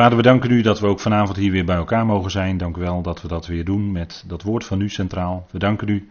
[0.00, 2.56] Vader, we danken u dat we ook vanavond hier weer bij elkaar mogen zijn.
[2.56, 5.46] Dank u wel dat we dat weer doen met dat woord van u centraal.
[5.50, 6.08] We danken u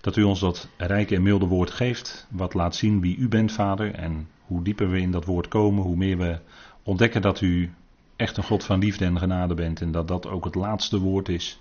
[0.00, 2.26] dat u ons dat rijke en milde woord geeft.
[2.30, 3.94] Wat laat zien wie u bent, Vader.
[3.94, 6.38] En hoe dieper we in dat woord komen, hoe meer we
[6.82, 7.72] ontdekken dat u
[8.16, 9.80] echt een God van liefde en genade bent.
[9.80, 11.60] En dat dat ook het laatste woord is.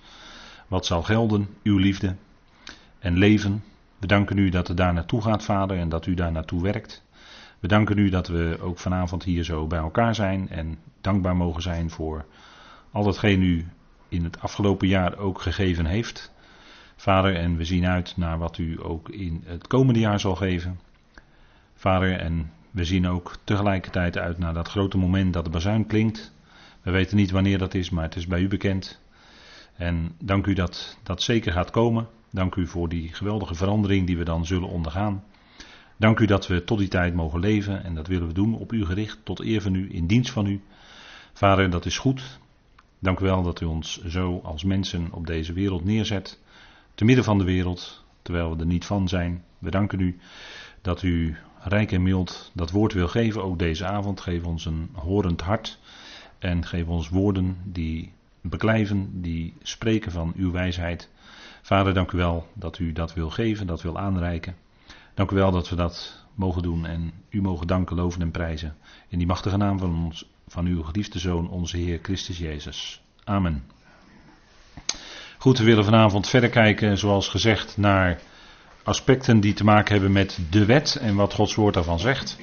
[0.68, 2.16] Wat zal gelden, uw liefde
[3.00, 3.64] en leven.
[4.00, 7.04] We danken u dat het daar naartoe gaat, Vader, en dat u daar naartoe werkt.
[7.60, 11.62] We danken u dat we ook vanavond hier zo bij elkaar zijn en dankbaar mogen
[11.62, 12.26] zijn voor
[12.91, 13.68] al datgene u
[14.08, 16.34] in het afgelopen jaar ook gegeven heeft.
[16.95, 20.80] Vader, en we zien uit naar wat u ook in het komende jaar zal geven.
[21.76, 26.34] Vader, en we zien ook tegelijkertijd uit naar dat grote moment dat de bazuin klinkt.
[26.82, 29.02] We weten niet wanneer dat is, maar het is bij u bekend.
[29.76, 32.07] En dank u dat dat zeker gaat komen.
[32.32, 35.23] Dank u voor die geweldige verandering die we dan zullen ondergaan.
[35.99, 38.71] Dank u dat we tot die tijd mogen leven en dat willen we doen op
[38.71, 40.62] u gericht, tot eer van u, in dienst van u.
[41.34, 42.40] Vader, dat is goed.
[42.99, 46.40] Dank u wel dat u ons zo als mensen op deze wereld neerzet,
[46.96, 49.43] te midden van de wereld, terwijl we er niet van zijn.
[49.57, 50.20] We danken u
[50.82, 54.21] dat u rijk en mild dat woord wil geven, ook deze avond.
[54.21, 55.79] Geef ons een horend hart
[56.37, 61.09] en geef ons woorden die beklijven, die spreken van uw wijsheid.
[61.62, 64.56] Vader, dank u wel dat u dat wil geven, dat wil aanreiken.
[65.13, 68.75] Dank u wel dat we dat mogen doen en u mogen danken, loven en prijzen.
[69.07, 73.02] In die machtige naam van, ons, van uw geliefde Zoon, onze Heer Christus Jezus.
[73.24, 73.63] Amen.
[75.38, 78.19] Goed, we willen vanavond verder kijken, zoals gezegd, naar
[78.84, 82.38] aspecten die te maken hebben met de wet en wat Gods woord daarvan zegt.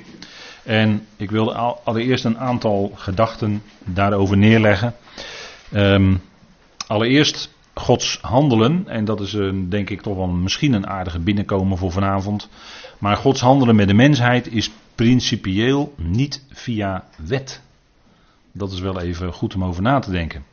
[0.63, 4.95] En ik wilde allereerst een aantal gedachten daarover neerleggen.
[5.73, 6.23] Um,
[6.87, 11.79] allereerst Gods handelen, en dat is een, denk ik toch wel misschien een aardige binnenkomen
[11.79, 12.49] voor vanavond.
[12.99, 17.63] Maar Gods handelen met de mensheid is principieel niet via wet.
[18.53, 20.45] Dat is wel even goed om over na te denken.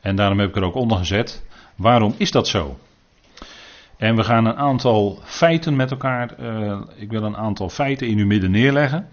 [0.00, 1.44] En daarom heb ik er ook onder gezet.
[1.76, 2.78] Waarom is dat zo?
[3.96, 6.34] En we gaan een aantal feiten met elkaar.
[6.40, 9.08] Uh, ik wil een aantal feiten in uw midden neerleggen.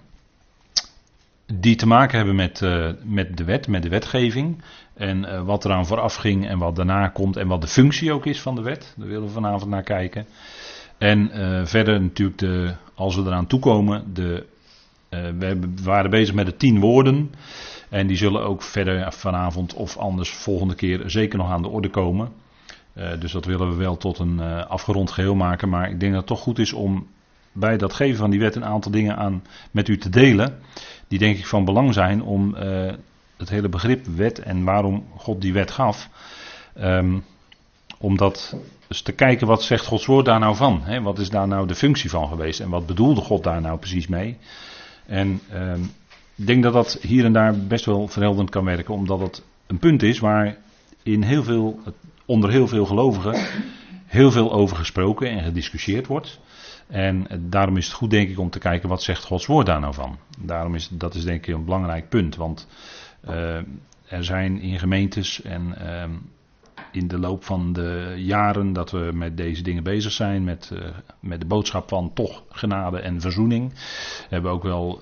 [1.54, 4.62] Die te maken hebben met, uh, met de wet, met de wetgeving.
[4.94, 7.38] En uh, wat eraan vooraf ging en wat daarna komt.
[7.38, 8.94] En wat de functie ook is van de wet.
[8.98, 10.26] Daar willen we vanavond naar kijken.
[10.98, 14.14] En uh, verder natuurlijk, de, als we eraan toekomen.
[14.14, 14.46] De,
[15.10, 17.32] we waren bezig met de tien woorden.
[17.90, 21.90] En die zullen ook verder vanavond of anders volgende keer zeker nog aan de orde
[21.90, 22.30] komen.
[23.20, 25.70] dus dat willen we wel tot een afgerond geheel maken.
[25.70, 27.08] Maar ik denk dat het toch goed is om
[27.56, 30.60] bij dat geven van die wet een aantal dingen aan met u te delen.
[31.08, 32.56] Die denk ik van belang zijn om
[33.38, 36.10] het hele begrip wet en waarom God die wet gaf.
[36.80, 37.24] Um,
[37.98, 38.58] om dat
[38.88, 40.82] dus te kijken wat zegt Gods woord daar nou van.
[40.84, 41.02] Hè?
[41.02, 44.08] Wat is daar nou de functie van geweest en wat bedoelde God daar nou precies
[44.08, 44.38] mee.
[45.06, 45.92] En um,
[46.36, 49.80] ik denk dat dat hier en daar best wel verhelderend kan werken, omdat het een
[49.80, 50.58] punt is waar
[51.04, 51.80] in heel veel,
[52.26, 53.48] onder heel veel gelovigen
[54.06, 56.40] heel veel over gesproken en gediscussieerd wordt.
[56.88, 59.80] En daarom is het goed denk ik om te kijken wat zegt Gods woord daar
[59.80, 60.18] nou van.
[60.40, 62.68] Daarom is dat is denk ik een belangrijk punt, want
[63.30, 63.56] uh,
[64.06, 66.04] er zijn in gemeentes en uh,
[66.92, 70.80] in de loop van de jaren dat we met deze dingen bezig zijn, met, uh,
[71.20, 73.74] met de boodschap van toch genade en verzoening,
[74.30, 75.02] hebben we ook wel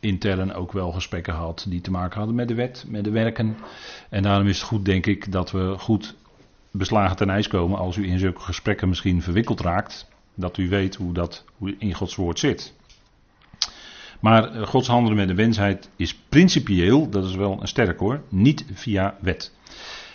[0.00, 3.56] intern ook wel gesprekken gehad die te maken hadden met de wet, met de werken.
[4.10, 6.16] En daarom is het goed, denk ik, dat we goed
[6.70, 10.08] beslagen ten ijs komen als u in zulke gesprekken misschien verwikkeld raakt,
[10.38, 11.44] dat u weet hoe dat
[11.78, 12.74] in Gods woord zit.
[14.20, 18.22] Maar eh, Gods handelen met de mensheid is principieel, dat is wel een sterk hoor,
[18.28, 19.52] niet via wet.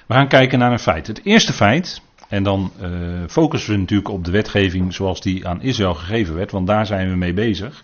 [0.07, 1.07] We gaan kijken naar een feit.
[1.07, 5.61] Het eerste feit, en dan uh, focussen we natuurlijk op de wetgeving zoals die aan
[5.61, 7.83] Israël gegeven werd, want daar zijn we mee bezig.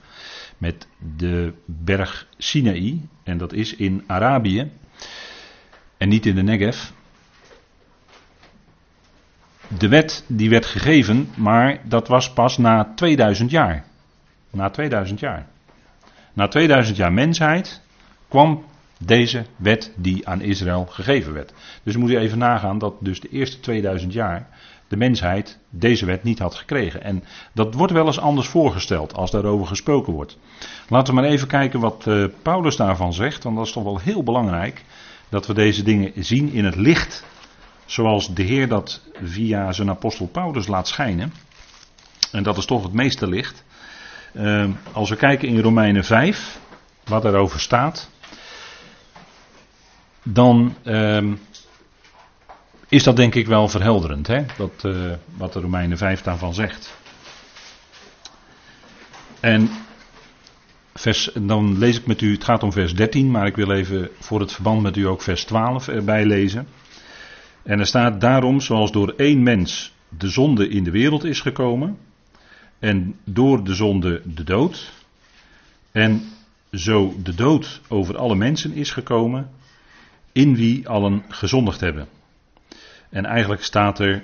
[0.58, 4.72] Met de berg Sinaï, en dat is in Arabië,
[5.98, 6.90] en niet in de Negev.
[9.78, 13.84] De wet die werd gegeven, maar dat was pas na 2000 jaar.
[14.50, 15.46] Na 2000 jaar.
[16.34, 17.82] Na 2000 jaar mensheid
[18.28, 18.64] kwam
[18.98, 21.54] deze wet die aan Israël gegeven werd.
[21.84, 24.48] Dus moet je even nagaan dat dus de eerste 2000 jaar
[24.88, 27.04] de mensheid deze wet niet had gekregen.
[27.04, 30.38] En dat wordt wel eens anders voorgesteld als daarover gesproken wordt.
[30.88, 34.00] Laten we maar even kijken wat uh, Paulus daarvan zegt, want dat is toch wel
[34.00, 34.84] heel belangrijk
[35.30, 37.24] dat we deze dingen zien in het licht
[37.90, 41.34] zoals de Heer dat via zijn apostel Paulus laat schijnen.
[42.32, 43.64] En dat is toch het meeste licht.
[44.34, 46.60] Uh, als we kijken in Romeinen 5,
[47.06, 48.10] wat erover staat,
[50.24, 51.34] dan uh,
[52.88, 54.46] is dat denk ik wel verhelderend, hè?
[54.58, 56.98] Dat, uh, wat de Romeinen 5 daarvan zegt.
[59.40, 59.70] En
[60.94, 64.10] vers, dan lees ik met u, het gaat om vers 13, maar ik wil even
[64.20, 66.68] voor het verband met u ook vers 12 erbij lezen.
[67.70, 71.98] En er staat daarom, zoals door één mens de zonde in de wereld is gekomen,
[72.80, 74.94] en door de zonde de dood,
[75.92, 76.22] en
[76.72, 79.50] zo de dood over alle mensen is gekomen,
[80.32, 82.08] in wie allen gezondigd hebben.
[83.10, 84.24] En eigenlijk staat er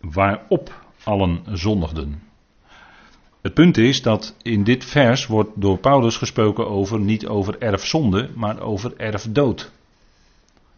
[0.00, 2.22] waarop allen zondigden.
[3.42, 8.30] Het punt is dat in dit vers wordt door Paulus gesproken over niet over erfzonde,
[8.34, 9.70] maar over erfdood.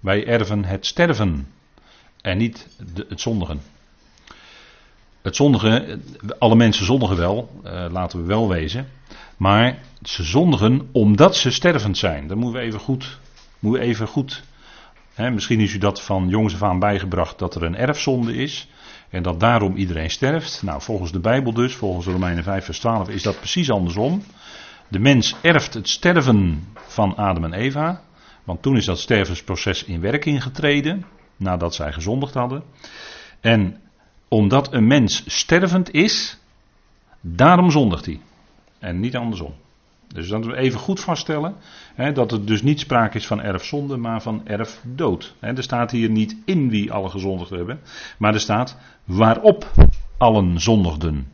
[0.01, 1.55] Wij erven het sterven
[2.27, 3.61] en niet de, het zondigen.
[5.23, 6.03] Het zondigen,
[6.39, 8.89] alle mensen zondigen wel, uh, laten we wel wezen.
[9.37, 12.27] Maar ze zondigen omdat ze stervend zijn.
[12.27, 13.19] Dat moeten we even goed.
[13.59, 14.43] Moeten we even goed
[15.15, 18.69] hè, misschien is u dat van jongs af aan bijgebracht dat er een erfzonde is.
[19.11, 20.63] En dat daarom iedereen sterft.
[20.63, 24.23] Nou, volgens de Bijbel dus, volgens Romeinen 5 vers 12, is dat precies andersom.
[24.89, 28.03] De mens erft het sterven van Adam en Eva.
[28.45, 31.05] Want toen is dat stervensproces in werking getreden.
[31.37, 32.63] Nadat zij gezondigd hadden.
[33.41, 33.81] En
[34.29, 36.39] omdat een mens stervend is,
[37.21, 38.21] daarom zondigt hij.
[38.79, 39.55] En niet andersom.
[40.09, 41.55] Dus dat we even goed vaststellen
[41.95, 45.35] hè, dat het dus niet sprake is van erfzonde, maar van erfdood.
[45.39, 47.81] Hè, er staat hier niet in wie alle gezondigd hebben,
[48.19, 49.73] maar er staat waarop
[50.17, 51.33] allen zondigden.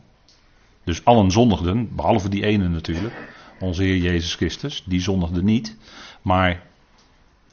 [0.83, 5.77] Dus allen zondigden, behalve die ene natuurlijk, onze Heer Jezus Christus, die zondigde niet,
[6.21, 6.63] maar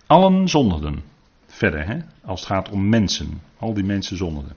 [0.07, 1.03] allen zondigden.
[1.61, 4.57] Verder, hè, als het gaat om mensen, al die mensen zondigden.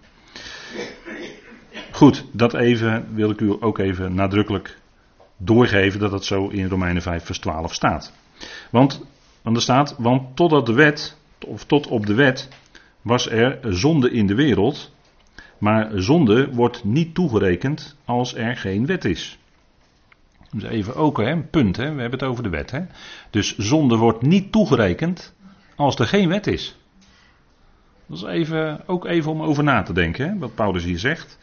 [1.91, 4.77] Goed, dat even wil ik u ook even nadrukkelijk
[5.37, 8.13] doorgeven dat het zo in Romeinen 5 vers 12 staat.
[8.69, 9.05] Want,
[9.41, 11.17] want er staat, want totdat de wet,
[11.47, 12.49] of tot op de wet,
[13.01, 14.95] was er zonde in de wereld,
[15.57, 19.39] maar zonde wordt niet toegerekend als er geen wet is.
[20.51, 21.93] Dus even ook hè, een punt, hè?
[21.93, 22.71] we hebben het over de wet.
[22.71, 22.81] Hè?
[23.29, 25.35] Dus zonde wordt niet toegerekend
[25.75, 26.77] als er geen wet is.
[28.05, 31.37] Dat is even, ook even om over na te denken, hè, wat Paulus hier zegt.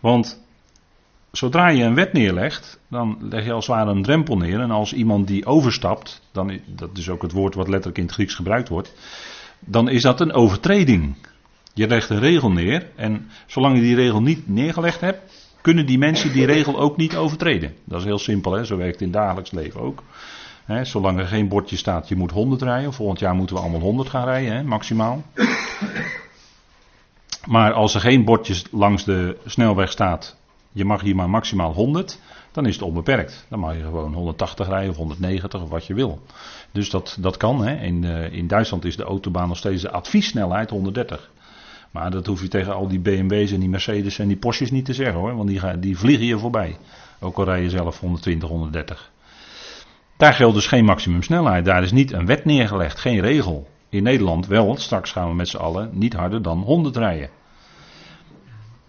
[0.00, 0.42] Want
[1.32, 4.60] zodra je een wet neerlegt, dan leg je als het ware een drempel neer.
[4.60, 8.14] En als iemand die overstapt, dan, dat is ook het woord wat letterlijk in het
[8.14, 8.94] Grieks gebruikt wordt,
[9.60, 11.14] dan is dat een overtreding.
[11.74, 15.98] Je legt een regel neer en zolang je die regel niet neergelegd hebt, kunnen die
[15.98, 17.74] mensen die regel ook niet overtreden.
[17.84, 18.64] Dat is heel simpel, hè?
[18.64, 20.02] zo werkt het in het dagelijks leven ook.
[20.82, 22.92] Zolang er geen bordje staat, je moet 100 rijden.
[22.92, 25.22] Volgend jaar moeten we allemaal 100 gaan rijden, maximaal.
[27.46, 30.36] Maar als er geen bordje langs de snelweg staat,
[30.72, 32.18] je mag hier maar maximaal 100,
[32.52, 33.46] dan is het onbeperkt.
[33.48, 36.22] Dan mag je gewoon 180 rijden of 190 of wat je wil.
[36.72, 37.66] Dus dat, dat kan.
[37.68, 41.30] In, uh, in Duitsland is de autobaan nog steeds de adviessnelheid 130.
[41.90, 44.84] Maar dat hoef je tegen al die BMW's en die Mercedes en die Porsches niet
[44.84, 45.36] te zeggen hoor.
[45.36, 46.76] Want die, die vliegen je voorbij.
[47.20, 49.12] Ook al rij je zelf 120, 130.
[50.24, 51.64] Daar geldt dus geen maximumsnelheid.
[51.64, 53.68] Daar is niet een wet neergelegd, geen regel.
[53.88, 57.30] In Nederland wel, straks gaan we met z'n allen niet harder dan 100 rijden.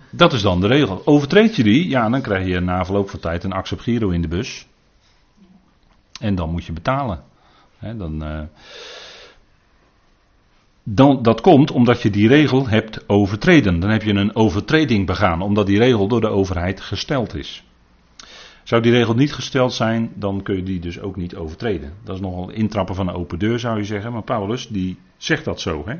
[0.10, 1.02] Dat is dan de regel.
[1.06, 4.22] Overtreed je die, ja, dan krijg je na verloop van tijd een accept giro in
[4.22, 4.68] de bus.
[6.20, 7.24] En dan moet je betalen.
[7.80, 8.42] dan, uh,
[10.84, 13.80] dan, dat komt omdat je die regel hebt overtreden.
[13.80, 17.64] Dan heb je een overtreding begaan, omdat die regel door de overheid gesteld is.
[18.66, 21.94] Zou die regel niet gesteld zijn, dan kun je die dus ook niet overtreden.
[22.04, 24.12] Dat is nogal intrappen van een open deur, zou je zeggen.
[24.12, 25.84] Maar Paulus, die zegt dat zo.
[25.86, 25.96] Hè?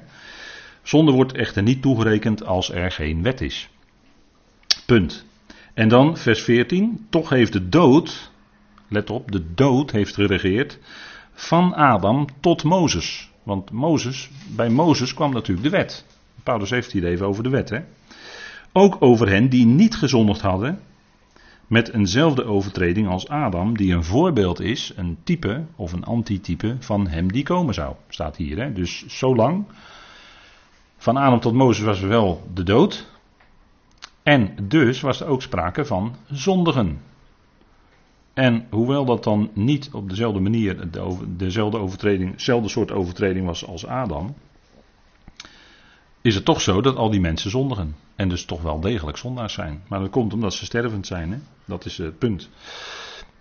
[0.84, 3.70] Zonde wordt echter niet toegerekend als er geen wet is.
[4.86, 5.26] Punt.
[5.74, 7.08] En dan vers 14.
[7.10, 8.32] Toch heeft de dood,
[8.88, 10.80] let op, de dood heeft geregeerd
[11.34, 13.32] van Adam tot Mozes.
[13.44, 16.06] Want Mozes, bij Mozes kwam natuurlijk de wet.
[16.44, 17.70] Paulus heeft hier even over de wet.
[17.70, 17.80] Hè?
[18.72, 20.80] Ook over hen die niet gezondigd hadden
[21.68, 27.08] met eenzelfde overtreding als Adam, die een voorbeeld is, een type of een antitype van
[27.08, 27.96] hem die komen zou.
[28.10, 28.58] Staat hier.
[28.58, 28.74] Hè?
[28.74, 29.66] Dus zolang
[30.98, 33.08] van Adam tot Mozes was er wel de dood.
[34.24, 37.02] En dus was er ook sprake van zondigen.
[38.34, 40.90] En hoewel dat dan niet op dezelfde manier
[41.28, 44.36] dezelfde overtreding, hetzelfde soort overtreding was als Adam,
[46.26, 47.96] is het toch zo dat al die mensen zondigen.
[48.16, 49.84] En dus toch wel degelijk zondaars zijn.
[49.88, 51.32] Maar dat komt omdat ze stervend zijn.
[51.32, 51.38] Hè?
[51.66, 52.50] Dat is het punt.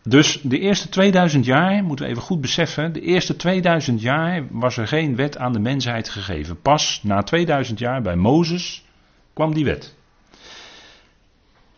[0.03, 4.77] Dus de eerste 2000 jaar, moeten we even goed beseffen, de eerste 2000 jaar was
[4.77, 6.61] er geen wet aan de mensheid gegeven.
[6.61, 8.85] Pas na 2000 jaar bij Mozes
[9.33, 9.95] kwam die wet.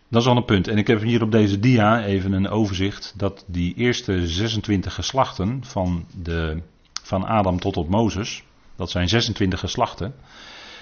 [0.08, 0.68] Dat is al een punt.
[0.68, 5.64] En ik heb hier op deze dia even een overzicht dat die eerste 26 geslachten
[5.64, 6.62] van, de,
[7.02, 8.44] van Adam tot op Mozes,
[8.76, 10.14] dat zijn 26 geslachten.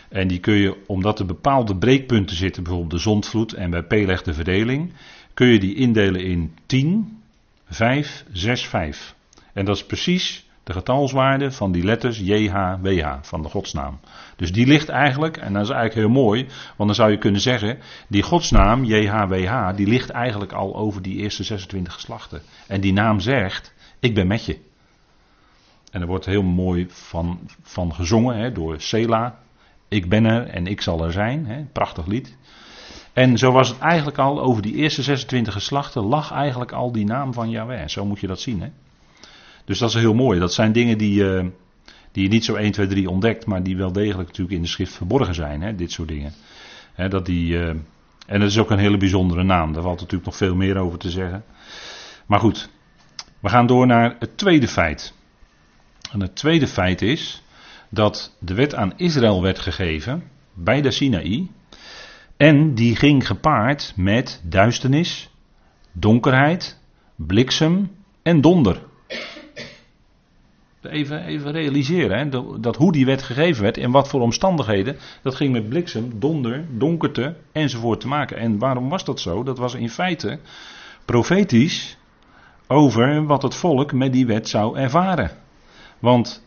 [0.08, 4.22] En die kun je, omdat er bepaalde breekpunten zitten, bijvoorbeeld de zondvloed en bij Peleg
[4.22, 4.92] de verdeling,
[5.34, 7.22] kun je die indelen in 10,
[7.68, 9.14] 565.
[9.52, 14.00] En dat is precies de getalswaarde van die letters JHWH, van de godsnaam.
[14.36, 16.46] Dus die ligt eigenlijk, en dat is eigenlijk heel mooi,
[16.76, 21.16] want dan zou je kunnen zeggen, die godsnaam JHWH, die ligt eigenlijk al over die
[21.16, 22.42] eerste 26 geslachten.
[22.66, 24.58] En die naam zegt, ik ben met je.
[25.90, 29.38] En er wordt heel mooi van, van gezongen hè, door Sela.
[29.94, 31.46] Ik ben er en ik zal er zijn.
[31.46, 32.36] Hè, prachtig lied.
[33.12, 37.04] En zo was het eigenlijk al, over die eerste 26 geslachten lag eigenlijk al die
[37.04, 37.88] naam van Yahweh.
[37.88, 38.60] Zo moet je dat zien.
[38.60, 38.68] Hè?
[39.64, 40.38] Dus dat is heel mooi.
[40.38, 41.44] Dat zijn dingen die, uh,
[42.12, 44.68] die je niet zo 1, 2, 3 ontdekt, maar die wel degelijk natuurlijk in de
[44.68, 45.62] schrift verborgen zijn.
[45.62, 45.74] Hè?
[45.74, 46.32] Dit soort dingen.
[46.94, 47.68] Hè, dat die, uh,
[48.26, 49.72] en dat is ook een hele bijzondere naam.
[49.72, 51.44] Daar valt natuurlijk nog veel meer over te zeggen.
[52.26, 52.70] Maar goed,
[53.40, 55.14] we gaan door naar het tweede feit.
[56.12, 57.43] En het tweede feit is
[57.94, 60.22] dat de wet aan Israël werd gegeven
[60.54, 61.48] bij de Sinaï.
[62.36, 65.30] En die ging gepaard met duisternis,
[65.92, 66.78] donkerheid,
[67.16, 67.90] bliksem
[68.22, 68.82] en donder.
[70.82, 72.28] Even, even realiseren, hè,
[72.60, 76.64] dat, hoe die wet gegeven werd en wat voor omstandigheden, dat ging met bliksem, donder,
[76.70, 78.36] donkerte enzovoort te maken.
[78.36, 79.42] En waarom was dat zo?
[79.42, 80.38] Dat was in feite
[81.04, 81.98] profetisch
[82.66, 85.30] over wat het volk met die wet zou ervaren.
[85.98, 86.43] Want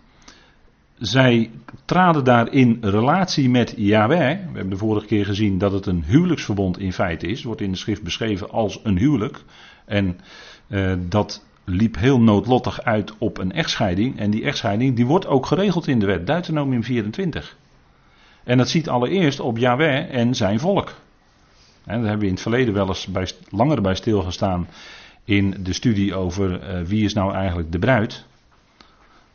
[1.00, 1.52] zij
[1.86, 4.38] traden daar in relatie met Yahweh.
[4.38, 7.44] We hebben de vorige keer gezien dat het een huwelijksverbond in feite is.
[7.44, 9.44] Wordt in de schrift beschreven als een huwelijk.
[9.86, 10.20] En
[10.68, 14.20] uh, dat liep heel noodlottig uit op een echtscheiding.
[14.20, 16.28] En die echtscheiding die wordt ook geregeld in de wet.
[16.28, 17.58] Deuteronomium 24.
[18.44, 20.94] En dat ziet allereerst op Yahweh en zijn volk.
[21.86, 24.68] En daar hebben we in het verleden wel eens bij, langer bij stilgestaan
[25.24, 28.26] in de studie over uh, wie is nou eigenlijk de bruid.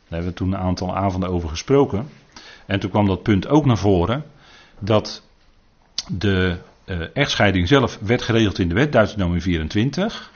[0.07, 2.09] Daar hebben we toen een aantal avonden over gesproken.
[2.65, 4.23] En toen kwam dat punt ook naar voren
[4.79, 5.23] dat
[6.07, 10.31] de uh, echtscheiding zelf werd geregeld in de wet, Deuteronomie 24.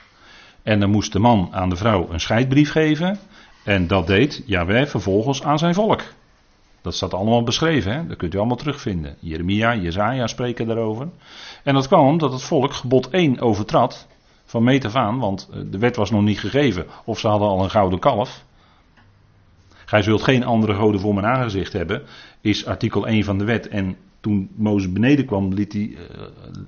[0.62, 3.18] En dan moest de man aan de vrouw een scheidbrief geven.
[3.64, 6.02] En dat deed Jaweh vervolgens aan zijn volk.
[6.82, 8.06] Dat staat allemaal beschreven, hè?
[8.06, 9.16] dat kunt u allemaal terugvinden.
[9.20, 11.08] Jeremia, Jezaja spreken daarover.
[11.64, 14.06] En dat kwam omdat het volk gebod 1 overtrad,
[14.44, 16.86] van meet af aan, want eh, de wet was nog niet gegeven.
[17.04, 18.44] Of ze hadden al een gouden kalf.
[19.88, 22.02] Gij zult geen andere goden voor mijn aangezicht hebben,
[22.40, 23.68] is artikel 1 van de wet.
[23.68, 25.96] En toen Mozes beneden kwam, liet hij,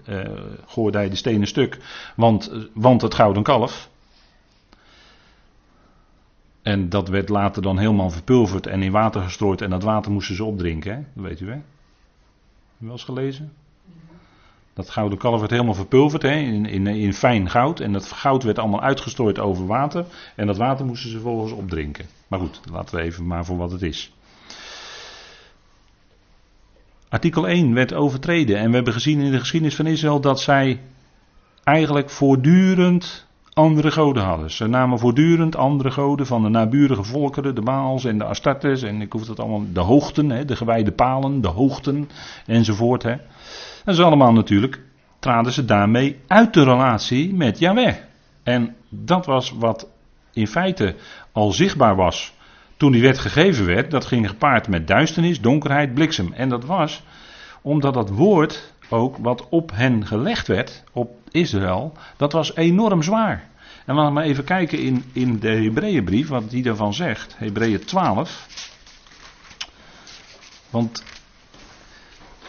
[0.09, 1.79] uh, hij de stenen stuk,
[2.17, 3.91] want, want het gouden kalf.
[6.63, 10.35] En dat werd later dan helemaal verpulverd en in water gestrooid en dat water moesten
[10.37, 11.03] ze opdrinken, hè?
[11.15, 11.53] dat weet u hè?
[11.53, 11.63] Heb
[12.77, 13.53] je wel eens gelezen?
[14.81, 17.81] Dat gouden kalf werd helemaal verpulverd hè, in, in, in fijn goud.
[17.81, 20.05] En dat goud werd allemaal uitgestrooid over water.
[20.37, 22.07] En dat water moesten ze vervolgens opdrinken.
[22.29, 24.13] Maar goed, laten we even maar voor wat het is.
[27.09, 28.57] Artikel 1 werd overtreden.
[28.57, 30.81] En we hebben gezien in de geschiedenis van Israël dat zij
[31.65, 34.51] eigenlijk voortdurend andere goden hadden.
[34.51, 38.83] Ze namen voortdurend andere goden van de naburige volkeren, de Baals en de Astartes.
[38.83, 42.09] En ik hoef dat allemaal, de hoogten, hè, de gewijde palen, de hoogten
[42.47, 43.03] enzovoort.
[43.03, 43.17] Hè.
[43.85, 44.81] Dat is allemaal natuurlijk,
[45.19, 47.95] traden ze daarmee uit de relatie met Yahweh.
[48.43, 49.89] En dat was wat
[50.33, 50.95] in feite
[51.33, 52.33] al zichtbaar was
[52.77, 53.91] toen die wet gegeven werd.
[53.91, 56.33] Dat ging gepaard met duisternis, donkerheid, bliksem.
[56.33, 57.03] En dat was
[57.63, 63.49] omdat dat woord ook wat op hen gelegd werd, op Israël, dat was enorm zwaar.
[63.85, 67.35] En laten we maar even kijken in, in de Hebreeënbrief, wat die daarvan zegt.
[67.39, 68.49] Hebreeën 12.
[70.71, 71.05] Want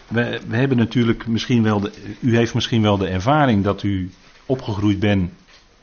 [0.08, 4.12] we, we, hebben natuurlijk misschien wel, de, u heeft misschien wel de ervaring dat u
[4.46, 5.32] opgegroeid bent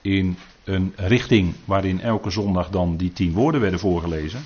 [0.00, 4.40] in een richting waarin elke zondag dan die tien woorden werden voorgelezen.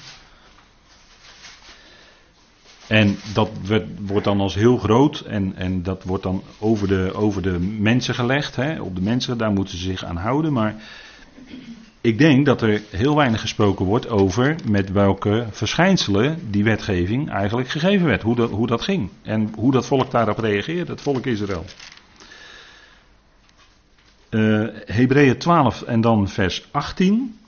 [2.88, 3.50] En dat
[4.00, 8.14] wordt dan als heel groot en, en dat wordt dan over de, over de mensen
[8.14, 8.56] gelegd.
[8.56, 10.52] Hè, op de mensen, daar moeten ze zich aan houden.
[10.52, 10.74] Maar
[12.00, 17.68] ik denk dat er heel weinig gesproken wordt over met welke verschijnselen die wetgeving eigenlijk
[17.68, 18.22] gegeven werd.
[18.22, 21.64] Hoe dat, hoe dat ging en hoe dat volk daarop reageerde, het volk Israël.
[24.30, 27.38] Uh, Hebreeën 12 en dan vers 18.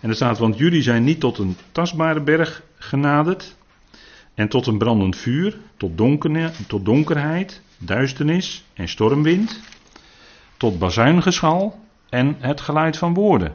[0.00, 3.54] En er staat, want jullie zijn niet tot een tastbare berg genaderd
[4.34, 5.96] en tot een brandend vuur, tot,
[6.66, 9.60] tot donkerheid, duisternis en stormwind,
[10.56, 13.54] tot bazuingeschal en het geluid van woorden.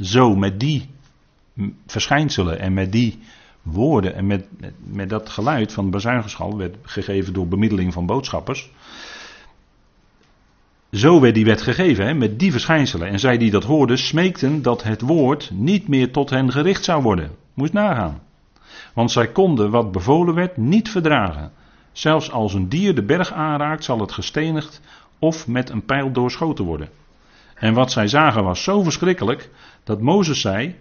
[0.00, 0.88] Zo met die
[1.86, 3.18] verschijnselen en met die
[3.62, 8.70] woorden en met, met, met dat geluid van bazuingeschal werd gegeven door bemiddeling van boodschappers.
[10.92, 13.08] Zo werd die wet gegeven, hè, met die verschijnselen.
[13.08, 17.02] En zij die dat hoorden, smeekten dat het woord niet meer tot hen gericht zou
[17.02, 17.30] worden.
[17.54, 18.25] Moest nagaan.
[18.96, 21.52] Want zij konden wat bevolen werd niet verdragen.
[21.92, 24.80] Zelfs als een dier de berg aanraakt, zal het gestenigd
[25.18, 26.88] of met een pijl doorschoten worden.
[27.54, 29.50] En wat zij zagen was zo verschrikkelijk
[29.84, 30.74] dat Mozes zei: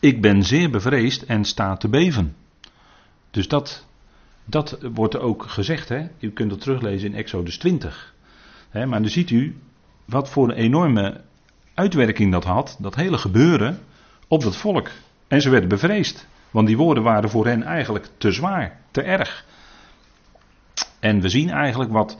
[0.00, 2.36] Ik ben zeer bevreesd en sta te beven.
[3.30, 3.86] Dus dat,
[4.44, 5.88] dat wordt ook gezegd.
[5.88, 6.06] Hè?
[6.18, 8.14] U kunt het teruglezen in Exodus 20.
[8.70, 9.56] Hè, maar dan ziet u
[10.04, 11.20] wat voor een enorme
[11.74, 13.80] uitwerking dat had, dat hele gebeuren,
[14.28, 14.90] op dat volk.
[15.28, 16.26] En ze werden bevreesd.
[16.56, 19.44] Want die woorden waren voor hen eigenlijk te zwaar, te erg.
[21.00, 22.18] En we zien eigenlijk wat,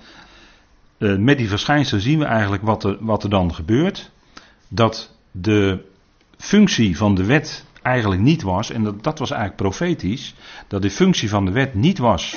[0.99, 4.11] uh, met die verschijnselen zien we eigenlijk wat er, wat er dan gebeurt.
[4.69, 5.85] Dat de
[6.37, 10.35] functie van de wet eigenlijk niet was, en dat, dat was eigenlijk profetisch,
[10.69, 12.37] dat de functie van de wet niet was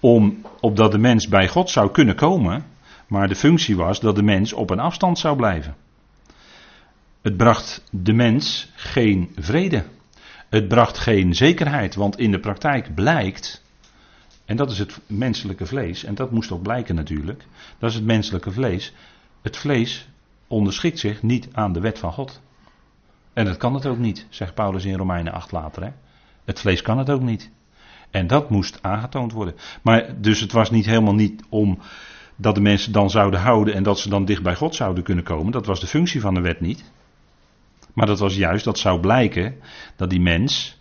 [0.00, 2.64] om, opdat de mens bij God zou kunnen komen,
[3.06, 5.76] maar de functie was dat de mens op een afstand zou blijven.
[7.22, 9.84] Het bracht de mens geen vrede.
[10.50, 13.64] Het bracht geen zekerheid, want in de praktijk blijkt,
[14.44, 17.44] en dat is het menselijke vlees, en dat moest ook blijken natuurlijk,
[17.78, 18.92] dat is het menselijke vlees.
[19.42, 20.08] Het vlees
[20.46, 22.40] onderschikt zich niet aan de wet van God.
[23.32, 25.82] En dat kan het ook niet, zegt Paulus in Romeinen 8 later.
[25.82, 25.90] Hè?
[26.44, 27.50] Het vlees kan het ook niet.
[28.10, 29.54] En dat moest aangetoond worden.
[29.82, 31.78] Maar dus het was niet helemaal niet om
[32.36, 35.24] dat de mensen dan zouden houden en dat ze dan dicht bij God zouden kunnen
[35.24, 35.52] komen.
[35.52, 36.84] Dat was de functie van de wet niet.
[38.00, 39.54] Maar dat was juist, dat zou blijken,
[39.96, 40.78] dat die mens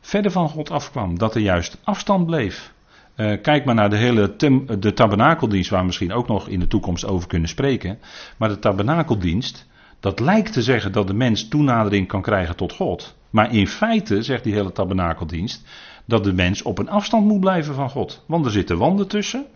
[0.00, 1.18] verder van God afkwam.
[1.18, 2.72] Dat er juist afstand bleef.
[3.16, 4.36] Uh, kijk maar naar de hele
[4.78, 7.98] de tabernakeldienst, waar we misschien ook nog in de toekomst over kunnen spreken.
[8.36, 9.66] Maar de tabernakeldienst,
[10.00, 13.16] dat lijkt te zeggen dat de mens toenadering kan krijgen tot God.
[13.30, 15.66] Maar in feite zegt die hele tabernakeldienst
[16.04, 18.24] dat de mens op een afstand moet blijven van God.
[18.26, 19.46] Want er zitten wanden tussen.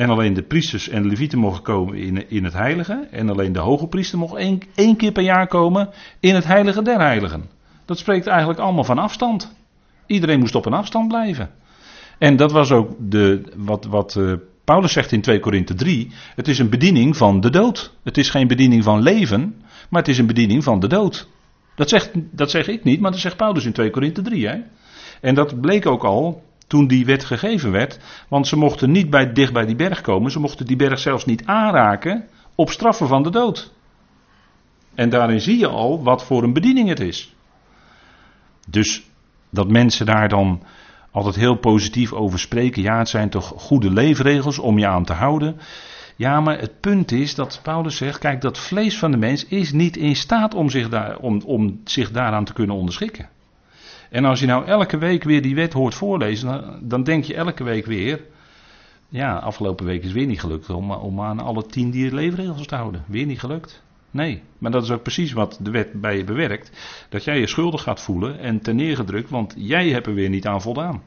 [0.00, 3.08] En alleen de priesters en de levieten mogen komen in, in het heilige.
[3.10, 5.88] En alleen de hoge priester mocht één, één keer per jaar komen
[6.20, 7.50] in het heilige der heiligen.
[7.84, 9.54] Dat spreekt eigenlijk allemaal van afstand.
[10.06, 11.50] Iedereen moest op een afstand blijven.
[12.18, 14.32] En dat was ook de, wat, wat uh,
[14.64, 16.10] Paulus zegt in 2 Korinthe 3.
[16.34, 17.94] Het is een bediening van de dood.
[18.02, 19.54] Het is geen bediening van leven,
[19.88, 21.28] maar het is een bediening van de dood.
[21.74, 24.48] Dat, zegt, dat zeg ik niet, maar dat zegt Paulus in 2 Korinthe 3.
[24.48, 24.58] Hè?
[25.20, 27.98] En dat bleek ook al toen die wet gegeven werd.
[28.28, 30.30] Want ze mochten niet bij, dicht bij die berg komen.
[30.30, 33.72] Ze mochten die berg zelfs niet aanraken op straffen van de dood.
[34.94, 37.34] En daarin zie je al wat voor een bediening het is.
[38.68, 39.02] Dus
[39.50, 40.62] dat mensen daar dan
[41.10, 42.82] altijd heel positief over spreken.
[42.82, 45.60] Ja, het zijn toch goede leefregels om je aan te houden.
[46.16, 49.72] Ja, maar het punt is dat Paulus zegt: kijk, dat vlees van de mens is
[49.72, 53.28] niet in staat om zich, daar, om, om zich daaraan te kunnen onderschikken.
[54.10, 57.64] En als je nou elke week weer die wet hoort voorlezen, dan, denk je elke
[57.64, 58.20] week weer.
[59.08, 62.74] Ja, afgelopen week is weer niet gelukt om, om aan alle tien die leefregels te
[62.74, 63.04] houden.
[63.06, 63.82] Weer niet gelukt.
[64.10, 66.70] Nee, maar dat is ook precies wat de wet bij je bewerkt.
[67.08, 70.46] Dat jij je schuldig gaat voelen en ten neergedrukt, want jij hebt er weer niet
[70.46, 71.02] aan voldaan.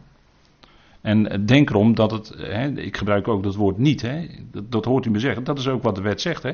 [1.02, 4.28] En denk erom dat het, hè, ik gebruik ook dat woord niet, hè,
[4.70, 6.44] dat, hoort u me zeggen, dat is ook wat de wet zegt.
[6.44, 6.52] Hè.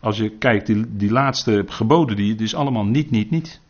[0.00, 3.60] Als je kijkt, die, die laatste geboden, die, die is allemaal niet, niet, niet.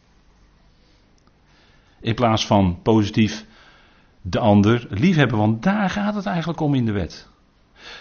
[2.05, 3.47] In plaats van positief
[4.23, 5.39] de ander liefhebben.
[5.39, 7.29] Want daar gaat het eigenlijk om in de wet.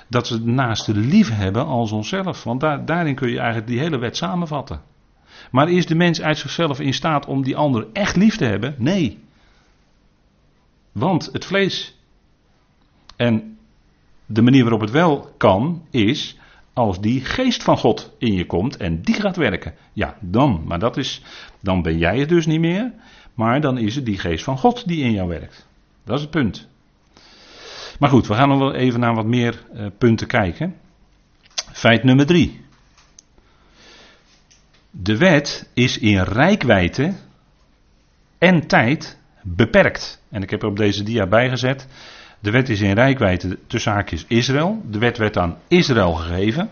[0.08, 2.44] Dat we naast de lief hebben als onszelf.
[2.44, 4.82] Want daar, daarin kun je eigenlijk die hele wet samenvatten.
[5.52, 8.76] Maar is de mens uit zichzelf in staat om die ander echt lief te hebben?
[8.78, 9.20] Nee.
[10.92, 11.98] Want het vlees.
[13.16, 13.58] En
[14.26, 16.38] de manier waarop het wel kan, is
[16.74, 19.74] als die geest van God in je komt en die gaat werken.
[19.94, 20.64] Ja, dan.
[20.66, 21.22] Maar dat is,
[21.60, 22.92] dan ben jij het dus niet meer.
[23.34, 25.68] Maar dan is het die geest van God die in jou werkt.
[26.04, 26.68] Dat is het punt.
[28.00, 30.76] Maar goed, we gaan nog wel even naar wat meer uh, punten kijken.
[31.72, 32.62] Feit nummer drie.
[34.90, 37.14] De wet is in rijkwijde
[38.38, 40.22] en tijd beperkt.
[40.30, 41.88] En ik heb er op deze dia bijgezet.
[42.44, 44.82] De wet is in rijkwijde tussen haakjes Israël.
[44.90, 46.70] De wet werd aan Israël gegeven.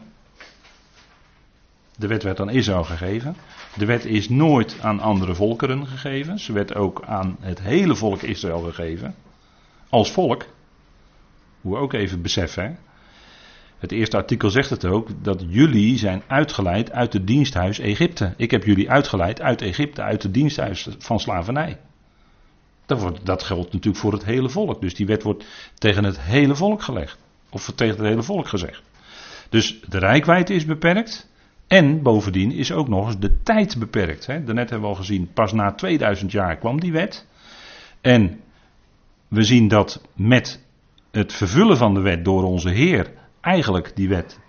[1.97, 3.35] De wet werd aan Israël gegeven.
[3.77, 6.39] De wet is nooit aan andere volkeren gegeven.
[6.39, 9.15] Ze werd ook aan het hele volk Israël gegeven.
[9.89, 10.45] Als volk.
[11.61, 12.77] Hoe we ook even beseffen.
[13.77, 18.33] Het eerste artikel zegt het ook, dat jullie zijn uitgeleid uit het diensthuis Egypte.
[18.37, 21.77] Ik heb jullie uitgeleid uit Egypte, uit het diensthuis van slavernij.
[22.91, 24.81] Dat, wordt, dat geldt natuurlijk voor het hele volk.
[24.81, 27.17] Dus die wet wordt tegen het hele volk gelegd.
[27.49, 28.83] Of tegen het hele volk gezegd.
[29.49, 31.29] Dus de rijkwijde is beperkt.
[31.67, 34.25] En bovendien is ook nog eens de tijd beperkt.
[34.25, 34.43] Hè.
[34.43, 37.27] Daarnet hebben we al gezien, pas na 2000 jaar kwam die wet.
[38.01, 38.39] En
[39.27, 40.65] we zien dat met
[41.11, 44.39] het vervullen van de wet door onze Heer eigenlijk die wet,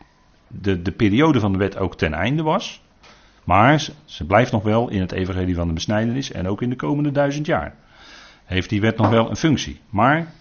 [0.48, 2.83] de, de periode van de wet ook ten einde was.
[3.44, 6.76] Maar ze blijft nog wel in het evangelie van de besnijdenis en ook in de
[6.76, 7.81] komende duizend jaar.
[8.52, 9.80] Heeft die wet nog wel een functie.
[9.90, 10.32] Maar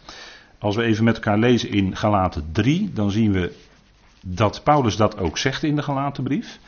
[0.59, 3.55] als we even met elkaar lezen in Galaten 3, dan zien we
[4.21, 6.59] dat Paulus dat ook zegt in de gelaten brief.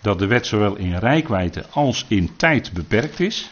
[0.00, 3.50] Dat de wet zowel in rijkwijde als in tijd beperkt is.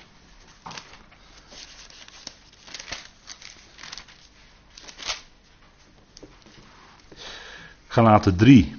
[7.86, 8.76] Galaten 3.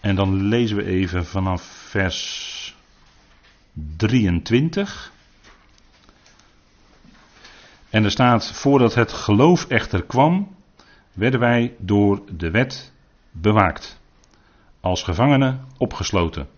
[0.00, 2.76] En dan lezen we even vanaf vers
[3.96, 5.14] 23.
[7.90, 10.56] En er staat, voordat het geloof echter kwam,
[11.12, 12.92] werden wij door de wet
[13.30, 14.00] bewaakt.
[14.80, 16.48] Als gevangenen opgesloten.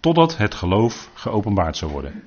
[0.00, 2.22] Totdat het geloof geopenbaard zou worden.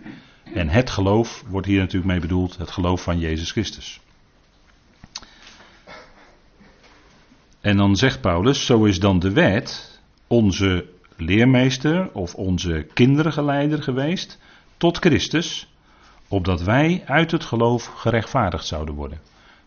[0.54, 4.00] En het geloof wordt hier natuurlijk mee bedoeld, het geloof van Jezus Christus.
[7.62, 10.86] En dan zegt Paulus, zo is dan de wet onze
[11.16, 14.40] leermeester of onze kindergeleider geweest
[14.78, 15.68] tot Christus,
[16.28, 19.20] opdat wij uit het geloof gerechtvaardigd zouden worden.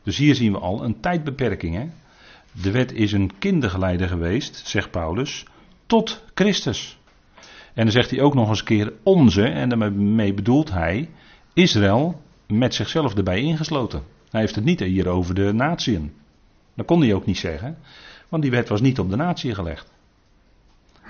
[0.03, 1.75] Dus hier zien we al een tijdbeperking.
[1.75, 1.89] Hè?
[2.63, 5.45] De wet is een kindergeleider geweest, zegt Paulus,
[5.87, 6.99] tot Christus.
[7.75, 11.11] En dan zegt hij ook nog eens een keer onze, en daarmee bedoelt hij
[11.53, 14.03] Israël met zichzelf erbij ingesloten.
[14.31, 16.13] Hij heeft het niet hier over de natieën.
[16.75, 17.79] Dat kon hij ook niet zeggen,
[18.29, 19.93] want die wet was niet op de natie gelegd.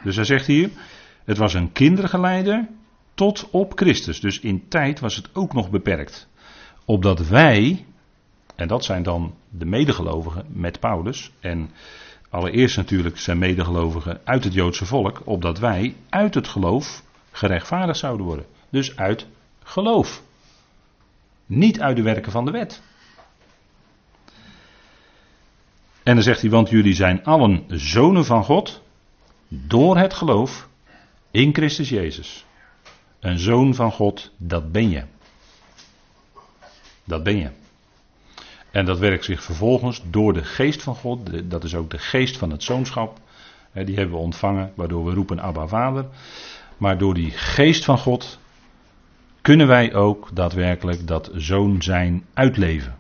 [0.05, 0.71] Dus hij zegt hier,
[1.25, 2.69] het was een kindergeleider
[3.21, 4.21] tot op Christus.
[4.21, 6.29] Dus in tijd was het ook nog beperkt.
[6.85, 7.87] Opdat wij,
[8.57, 11.71] en dat zijn dan de medegelovigen met Paulus, en
[12.31, 18.27] allereerst natuurlijk zijn medegelovigen uit het Joodse volk, opdat wij uit het geloof gerechtvaardigd zouden
[18.27, 18.47] worden.
[18.71, 19.27] Dus uit
[19.63, 20.23] geloof.
[21.47, 22.83] Niet uit de werken van de wet.
[26.03, 28.83] En dan zegt hij, want jullie zijn allen zonen van God
[29.49, 30.69] door het geloof
[31.31, 32.45] in Christus Jezus.
[33.21, 35.05] Een zoon van God, dat ben je.
[37.05, 37.51] Dat ben je.
[38.71, 42.37] En dat werkt zich vervolgens door de geest van God, dat is ook de geest
[42.37, 43.19] van het zoonschap.
[43.73, 46.07] Die hebben we ontvangen, waardoor we roepen Abba Vader.
[46.77, 48.39] Maar door die geest van God
[49.41, 52.99] kunnen wij ook daadwerkelijk dat zoon zijn uitleven.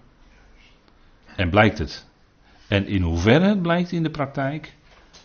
[1.36, 2.08] En blijkt het
[2.70, 4.74] en in hoeverre het blijkt in de praktijk,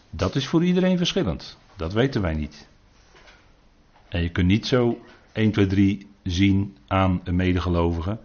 [0.10, 1.58] dat is voor iedereen verschillend.
[1.76, 2.68] Dat weten wij niet.
[4.16, 4.98] En je kunt niet zo
[5.34, 8.18] 1, 2, 3 zien aan een medegelovige.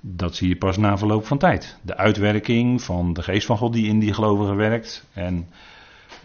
[0.00, 1.78] Dat zie je pas na verloop van tijd.
[1.82, 5.06] De uitwerking van de geest van God die in die gelovige werkt.
[5.12, 5.48] En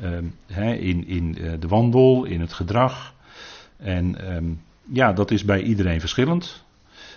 [0.01, 3.13] uh, in, in uh, de wandel, in het gedrag.
[3.77, 6.63] En um, ja, dat is bij iedereen verschillend.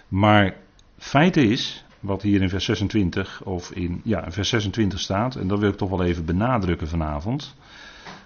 [0.08, 0.56] Maar
[0.98, 5.36] feit is wat hier in vers 26 of in ja, vers 26 staat.
[5.36, 7.54] En dat wil ik toch wel even benadrukken vanavond.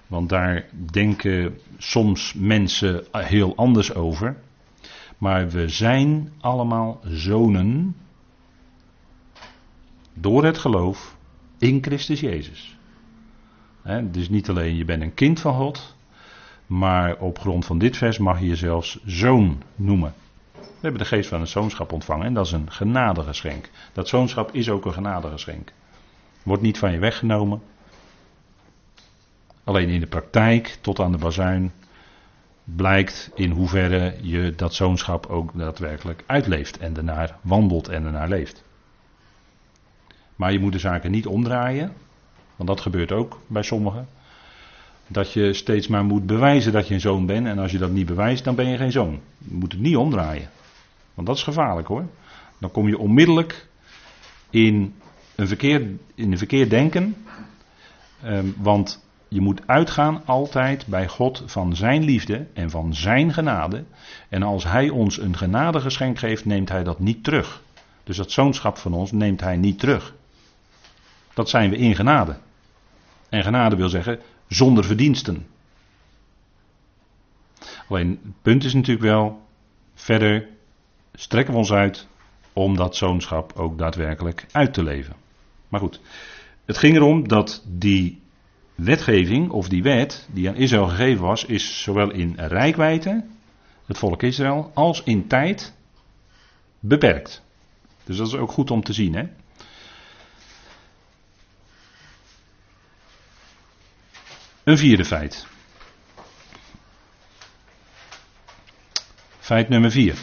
[0.06, 4.36] Want daar denken soms mensen heel anders over.
[5.18, 7.96] Maar we zijn allemaal zonen
[10.14, 11.16] door het geloof
[11.58, 12.78] in Christus Jezus.
[13.82, 15.96] He, dus niet alleen je bent een kind van God,
[16.66, 20.14] maar op grond van dit vers mag je je zelfs zoon noemen.
[20.52, 23.70] We hebben de geest van het zoonschap ontvangen en dat is een genadegeschenk.
[23.92, 25.72] Dat zoonschap is ook een genadegeschenk.
[26.42, 27.60] Wordt niet van je weggenomen.
[29.66, 31.72] Alleen in de praktijk, tot aan de bazuin,
[32.64, 38.64] blijkt in hoeverre je dat zoonschap ook daadwerkelijk uitleeft en ernaar wandelt en ernaar leeft.
[40.36, 41.92] Maar je moet de zaken niet omdraaien,
[42.56, 44.08] want dat gebeurt ook bij sommigen.
[45.06, 47.90] Dat je steeds maar moet bewijzen dat je een zoon bent en als je dat
[47.90, 49.20] niet bewijst, dan ben je geen zoon.
[49.38, 50.50] Je moet het niet omdraaien.
[51.14, 52.06] Want dat is gevaarlijk hoor.
[52.58, 53.66] Dan kom je onmiddellijk
[54.50, 54.94] in
[55.34, 55.82] een verkeerd,
[56.14, 57.16] in een verkeerd denken.
[58.24, 59.04] Um, want
[59.36, 63.84] je moet uitgaan altijd bij God van zijn liefde en van zijn genade.
[64.28, 67.62] En als hij ons een genadegeschenk geeft, neemt hij dat niet terug.
[68.04, 70.14] Dus dat zoonschap van ons neemt hij niet terug.
[71.34, 72.36] Dat zijn we in genade.
[73.28, 75.46] En genade wil zeggen zonder verdiensten.
[77.88, 79.40] Alleen het punt is natuurlijk wel,
[79.94, 80.48] verder
[81.14, 82.06] strekken we ons uit
[82.52, 85.16] om dat zoonschap ook daadwerkelijk uit te leven.
[85.68, 86.00] Maar goed,
[86.64, 88.24] het ging erom dat die
[88.76, 93.24] wetgeving of die wet die aan Israël gegeven was, is zowel in rijkwijde,
[93.86, 95.74] het volk Israël, als in tijd
[96.80, 97.42] beperkt.
[98.04, 99.14] Dus dat is ook goed om te zien.
[99.14, 99.24] Hè?
[104.64, 105.46] Een vierde feit.
[109.38, 110.18] Feit nummer vier.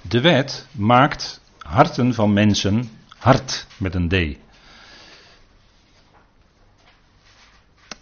[0.00, 4.38] De wet maakt harten van mensen hard met een D.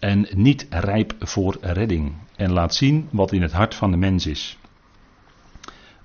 [0.01, 2.13] En niet rijp voor redding.
[2.35, 4.57] En laat zien wat in het hart van de mens is.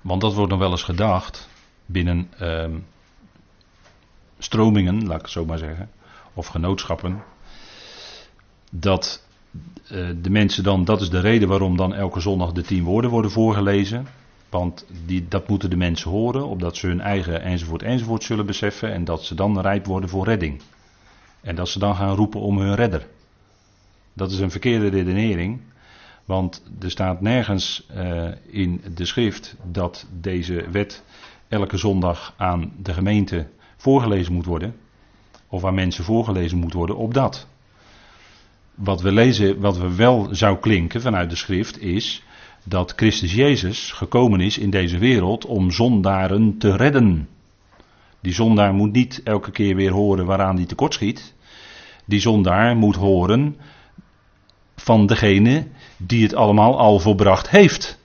[0.01, 1.49] Want dat wordt nog wel eens gedacht
[1.85, 2.65] binnen uh,
[4.39, 5.89] stromingen, laat ik het zo maar zeggen.
[6.33, 7.23] of genootschappen,
[8.71, 9.25] dat
[9.91, 13.11] uh, de mensen dan, dat is de reden waarom dan elke zondag de tien woorden
[13.11, 14.07] worden voorgelezen.
[14.49, 18.93] Want die, dat moeten de mensen horen, opdat ze hun eigen enzovoort enzovoort zullen beseffen
[18.93, 20.61] en dat ze dan rijp worden voor redding.
[21.41, 23.07] En dat ze dan gaan roepen om hun redder.
[24.17, 25.59] Dat is een verkeerde redenering,
[26.25, 31.03] want er staat nergens uh, in de schrift dat deze wet
[31.47, 34.75] elke zondag aan de gemeente voorgelezen moet worden,
[35.47, 37.47] of aan mensen voorgelezen moet worden, op dat.
[38.75, 42.23] Wat we lezen, wat we wel zou klinken vanuit de schrift, is
[42.63, 47.29] dat Christus Jezus gekomen is in deze wereld om zondaren te redden.
[48.21, 51.33] Die zondaar moet niet elke keer weer horen waaraan hij tekortschiet.
[52.05, 53.55] Die zondaar moet horen
[54.81, 57.99] van degene die het allemaal al volbracht heeft.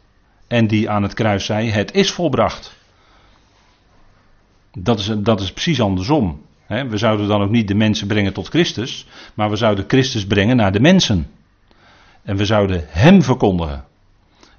[0.47, 2.77] En die aan het kruis zei: Het is volbracht.
[4.73, 6.41] Dat is, dat is precies andersom.
[6.67, 10.57] We zouden dan ook niet de mensen brengen tot Christus, maar we zouden Christus brengen
[10.57, 11.31] naar de mensen.
[12.23, 13.85] En we zouden Hem verkondigen.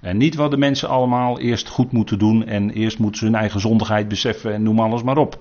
[0.01, 3.35] En niet wat de mensen allemaal eerst goed moeten doen en eerst moeten ze hun
[3.35, 5.39] eigen zondigheid beseffen en noem alles maar op.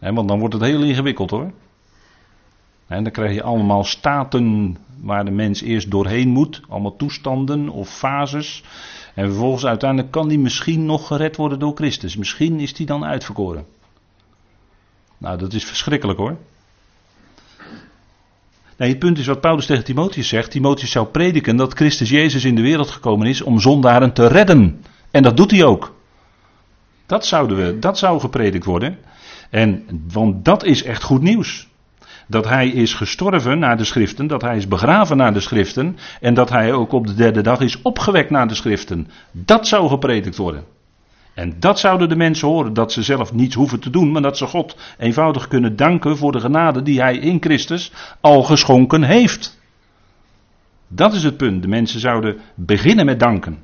[0.00, 1.52] want dan wordt het heel ingewikkeld hoor.
[2.86, 7.88] En dan krijg je allemaal staten waar de mens eerst doorheen moet, allemaal toestanden of
[7.88, 8.62] fases.
[9.14, 12.16] En vervolgens uiteindelijk kan die misschien nog gered worden door Christus.
[12.16, 13.66] Misschien is die dan uitverkoren.
[15.18, 16.36] Nou, dat is verschrikkelijk hoor.
[18.76, 20.50] Nee, het punt is wat Paulus tegen Timotheus zegt.
[20.50, 24.82] Timotheus zou prediken dat Christus Jezus in de wereld gekomen is om zondaren te redden.
[25.10, 25.94] En dat doet hij ook.
[27.06, 28.98] Dat, zouden we, dat zou gepredikt worden.
[29.50, 31.68] En, want dat is echt goed nieuws.
[32.26, 36.34] Dat hij is gestorven naar de schriften, dat hij is begraven naar de schriften en
[36.34, 39.08] dat hij ook op de derde dag is opgewekt naar de schriften.
[39.30, 40.64] Dat zou gepredikt worden.
[41.34, 44.36] En dat zouden de mensen horen, dat ze zelf niets hoeven te doen, maar dat
[44.36, 49.58] ze God eenvoudig kunnen danken voor de genade die Hij in Christus al geschonken heeft.
[50.88, 51.62] Dat is het punt.
[51.62, 53.62] De mensen zouden beginnen met danken.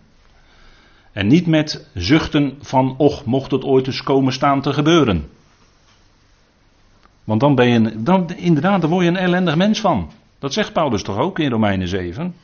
[1.13, 5.29] En niet met zuchten van, och, mocht het ooit eens komen staan te gebeuren.
[7.25, 10.11] Want dan ben je, dan, inderdaad, dan word je een ellendig mens van.
[10.39, 12.35] Dat zegt Paulus toch ook in Romeinen 7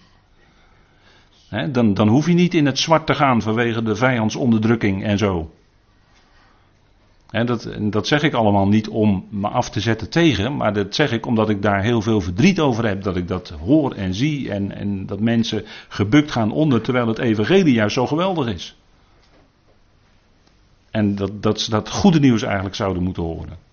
[1.70, 5.50] dan, dan hoef je niet in het zwart te gaan vanwege de vijandsonderdrukking en zo.
[7.30, 11.12] dat, dat zeg ik allemaal niet om me af te zetten tegen, maar dat zeg
[11.12, 13.02] ik omdat ik daar heel veel verdriet over heb.
[13.02, 17.18] Dat ik dat hoor en zie en, en dat mensen gebukt gaan onder terwijl het
[17.18, 18.76] evangelie juist zo geweldig is.
[20.90, 23.67] En dat, dat ze dat goede nieuws eigenlijk zouden moeten horen.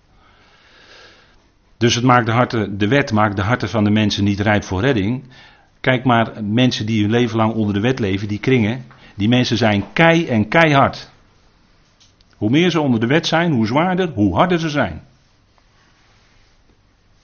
[1.78, 4.64] Dus het maakt de, harten, de wet maakt de harten van de mensen niet rijp
[4.64, 5.24] voor redding.
[5.80, 8.84] Kijk maar, mensen die hun leven lang onder de wet leven, die kringen,
[9.14, 11.10] die mensen zijn kei en keihard.
[12.36, 15.02] Hoe meer ze onder de wet zijn, hoe zwaarder, hoe harder ze zijn.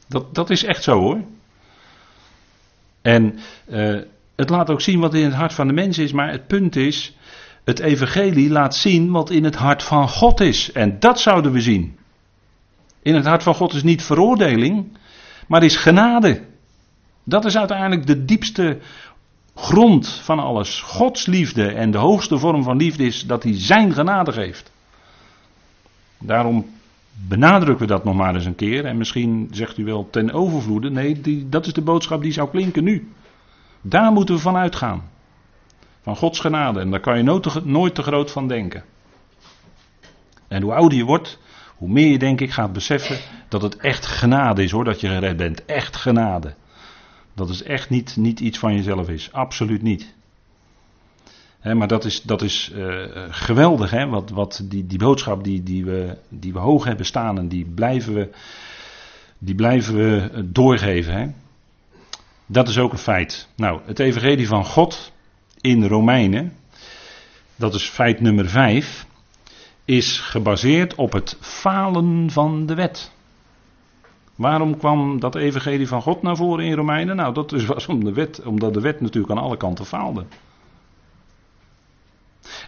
[0.09, 1.21] Dat, dat is echt zo hoor.
[3.03, 3.39] En
[3.69, 4.01] uh,
[4.37, 6.77] het laat ook zien wat in het hart van de mens is, maar het punt
[6.77, 7.17] is,
[7.65, 10.73] het evangelie laat zien wat in het hart van God is.
[10.73, 11.99] En dat zouden we zien.
[13.03, 14.99] In het hart van God is niet veroordeling,
[15.49, 16.43] maar is genade.
[17.25, 18.79] Dat is uiteindelijk de diepste
[19.55, 20.81] grond van alles.
[20.81, 24.73] Gods liefde en de hoogste vorm van liefde is dat hij zijn genade geeft.
[26.19, 26.67] Daarom
[27.29, 28.85] benadrukken we dat nog maar eens een keer.
[28.85, 30.91] En misschien zegt u wel ten overvloede.
[30.91, 33.13] Nee, die, dat is de boodschap die zou klinken nu.
[33.81, 35.11] Daar moeten we van uitgaan.
[36.03, 36.81] Van Gods genade.
[36.81, 38.85] En daar kan je nooit te, nooit te groot van denken.
[40.49, 41.39] En hoe ouder je wordt,
[41.83, 43.19] hoe meer je denk ik gaat beseffen
[43.49, 45.65] dat het echt genade is hoor, dat je gered bent.
[45.65, 46.55] Echt genade.
[47.35, 49.33] Dat is echt niet, niet iets van jezelf is.
[49.33, 50.15] Absoluut niet.
[51.63, 54.07] maar dat is, dat is uh, geweldig, hè?
[54.07, 57.65] Wat, wat die, die boodschap die, die, we, die we hoog hebben staan en die
[57.65, 58.31] blijven we,
[59.39, 61.15] die blijven we doorgeven.
[61.15, 61.27] Hè?
[62.47, 63.49] Dat is ook een feit.
[63.57, 65.13] Nou, het evangelie van God
[65.61, 66.53] in Romeinen,
[67.57, 69.07] dat is feit nummer 5,
[69.85, 73.13] is gebaseerd op het falen van de wet.
[74.35, 77.17] Waarom kwam dat evangelie van God naar voren in Romeinen?
[77.17, 80.25] Nou, dat was om de wet, omdat de wet natuurlijk aan alle kanten faalde.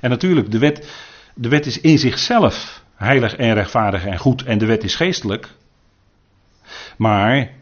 [0.00, 0.92] En natuurlijk, de wet,
[1.34, 5.48] de wet is in zichzelf heilig en rechtvaardig en goed en de wet is geestelijk.
[6.96, 7.52] Maar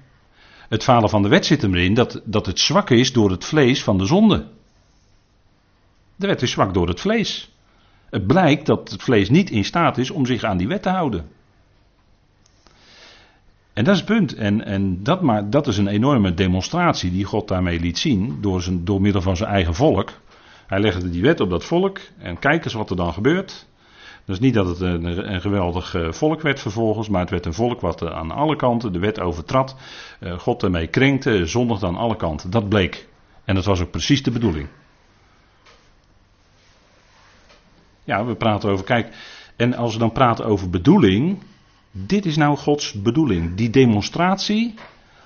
[0.69, 3.83] het falen van de wet zit erin dat, dat het zwak is door het vlees
[3.83, 4.47] van de zonde.
[6.17, 7.51] De wet is zwak door het vlees.
[8.13, 10.89] Het blijkt dat het vlees niet in staat is om zich aan die wet te
[10.89, 11.29] houden.
[13.73, 14.35] En dat is het punt.
[14.35, 18.39] En, en dat, maar, dat is een enorme demonstratie die God daarmee liet zien.
[18.41, 20.11] Door, zijn, door middel van zijn eigen volk.
[20.67, 21.99] Hij legde die wet op dat volk.
[22.19, 23.67] En kijk eens wat er dan gebeurt.
[24.27, 27.55] Is niet dat het een, een geweldig eh, volk werd vervolgens, maar het werd een
[27.55, 29.77] volk wat aan alle kanten de wet overtrad,
[30.21, 32.51] uh, God ermee krenkte, zondigde aan alle kanten.
[32.51, 33.09] Dat bleek.
[33.45, 34.69] En dat was ook precies de bedoeling.
[38.05, 39.15] Ja, we praten over, kijk,
[39.57, 41.43] en als we dan praten over bedoeling,
[41.91, 43.55] dit is nou Gods bedoeling.
[43.55, 44.75] Die demonstratie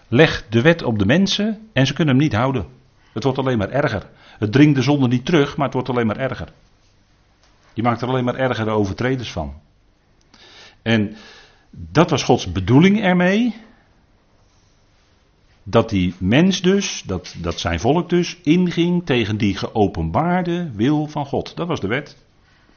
[0.09, 2.67] legt de wet op de mensen en ze kunnen hem niet houden.
[3.12, 4.11] Het wordt alleen maar erger.
[4.39, 6.53] Het dringt de zonde niet terug, maar het wordt alleen maar erger.
[7.75, 9.55] Je maakt er alleen maar ergere overtreders van.
[10.83, 11.17] En
[11.71, 13.55] dat was Gods bedoeling ermee.
[15.62, 21.27] Dat die mens dus, dat, dat zijn volk dus, inging tegen die geopenbaarde wil van
[21.27, 21.57] God.
[21.57, 22.26] Dat was de wet.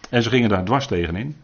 [0.10, 1.36] En ze gingen daar dwars tegenin.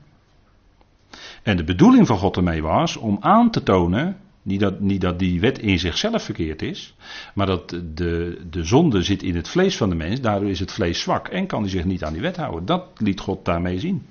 [1.43, 5.19] En de bedoeling van God ermee was om aan te tonen, niet dat, niet dat
[5.19, 6.95] die wet in zichzelf verkeerd is,
[7.33, 10.71] maar dat de, de zonde zit in het vlees van de mens, daardoor is het
[10.71, 12.65] vlees zwak en kan hij zich niet aan die wet houden.
[12.65, 14.05] Dat liet God daarmee zien.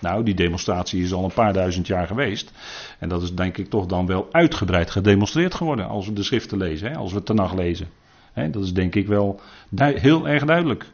[0.00, 2.52] Nou, die demonstratie is al een paar duizend jaar geweest.
[2.98, 6.58] En dat is denk ik toch dan wel uitgebreid gedemonstreerd geworden als we de schriften
[6.58, 7.88] lezen, hè, als we het nacht lezen.
[8.32, 9.40] Hè, dat is denk ik wel
[9.76, 10.86] heel erg duidelijk.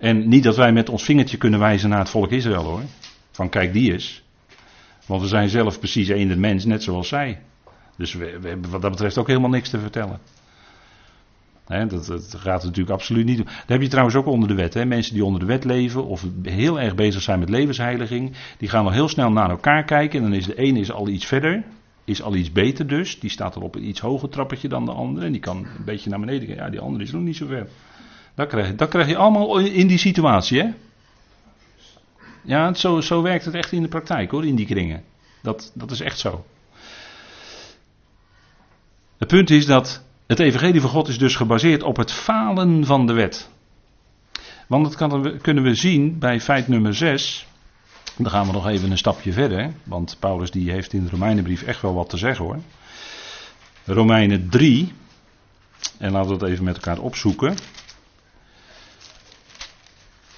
[0.00, 2.82] En niet dat wij met ons vingertje kunnen wijzen naar het volk Israël hoor.
[3.30, 4.22] Van kijk die is.
[5.06, 7.40] Want we zijn zelf precies één mens, net zoals zij.
[7.96, 10.18] Dus we, hebben wat dat betreft ook helemaal niks te vertellen.
[11.66, 13.38] dat, gaat natuurlijk absoluut niet.
[13.38, 14.74] Dat heb je trouwens ook onder de wet.
[14.74, 14.84] He.
[14.84, 18.84] Mensen die onder de wet leven of heel erg bezig zijn met levensheiliging, die gaan
[18.84, 20.18] al heel snel naar elkaar kijken.
[20.18, 21.64] En dan is de ene is al iets verder,
[22.04, 23.20] is al iets beter dus.
[23.20, 25.26] Die staat al op een iets hoger trappetje dan de andere.
[25.26, 26.56] En die kan een beetje naar beneden gaan.
[26.56, 27.66] Ja, die andere is nog niet zo ver.
[28.34, 30.68] Dat krijg, je, dat krijg je allemaal in die situatie, hè?
[32.42, 35.04] Ja, zo, zo werkt het echt in de praktijk hoor, in die kringen.
[35.42, 36.44] Dat, dat is echt zo.
[39.18, 43.06] Het punt is dat het evangelie van God is dus gebaseerd op het falen van
[43.06, 43.50] de wet.
[44.66, 47.46] Want dat kan, kunnen we zien bij feit nummer 6.
[48.16, 49.72] Dan gaan we nog even een stapje verder.
[49.84, 52.58] Want Paulus die heeft in de Romeinenbrief echt wel wat te zeggen hoor.
[53.84, 54.92] Romeinen 3.
[55.98, 57.56] En laten we dat even met elkaar opzoeken.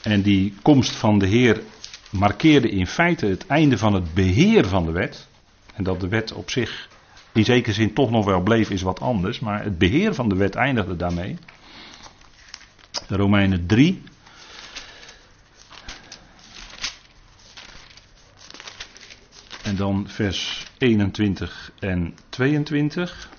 [0.02, 1.62] En die komst van de Heer
[2.10, 5.26] markeerde in feite het einde van het beheer van de wet.
[5.74, 6.88] En dat de wet op zich
[7.32, 9.40] in zekere zin toch nog wel bleef, is wat anders.
[9.40, 11.36] Maar het beheer van de wet eindigde daarmee.
[13.08, 14.02] Romeinen 3.
[19.62, 23.30] En dan vers 21 en 22.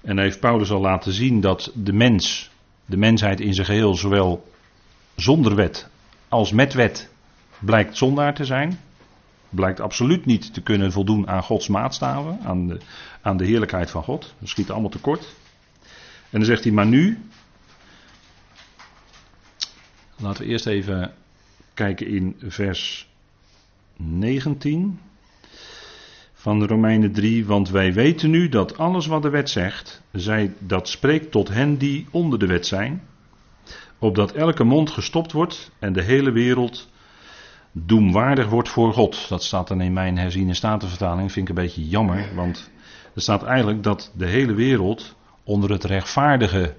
[0.00, 2.50] En heeft Paulus al laten zien dat de mens,
[2.86, 4.51] de mensheid in zijn geheel, zowel
[5.16, 5.88] zonder wet
[6.28, 7.10] als met wet,
[7.58, 8.78] blijkt zondaar te zijn
[9.52, 12.78] blijkt absoluut niet te kunnen voldoen aan Gods maatstaven, aan de,
[13.22, 14.34] aan de heerlijkheid van God.
[14.38, 15.34] Dat schiet allemaal tekort.
[16.30, 17.18] En dan zegt hij, maar nu.
[20.16, 21.14] Laten we eerst even
[21.74, 23.08] kijken in vers
[23.96, 25.00] 19
[26.32, 27.46] van de Romeinen 3.
[27.46, 31.76] Want wij weten nu dat alles wat de wet zegt, zij, dat spreekt tot hen
[31.76, 33.02] die onder de wet zijn.
[34.02, 36.88] Opdat elke mond gestopt wordt en de hele wereld
[37.72, 39.28] doemwaardig wordt voor God.
[39.28, 41.32] Dat staat dan in mijn herziene statenvertaling.
[41.32, 42.70] Vind ik een beetje jammer, want
[43.14, 46.74] er staat eigenlijk dat de hele wereld onder het rechtvaardige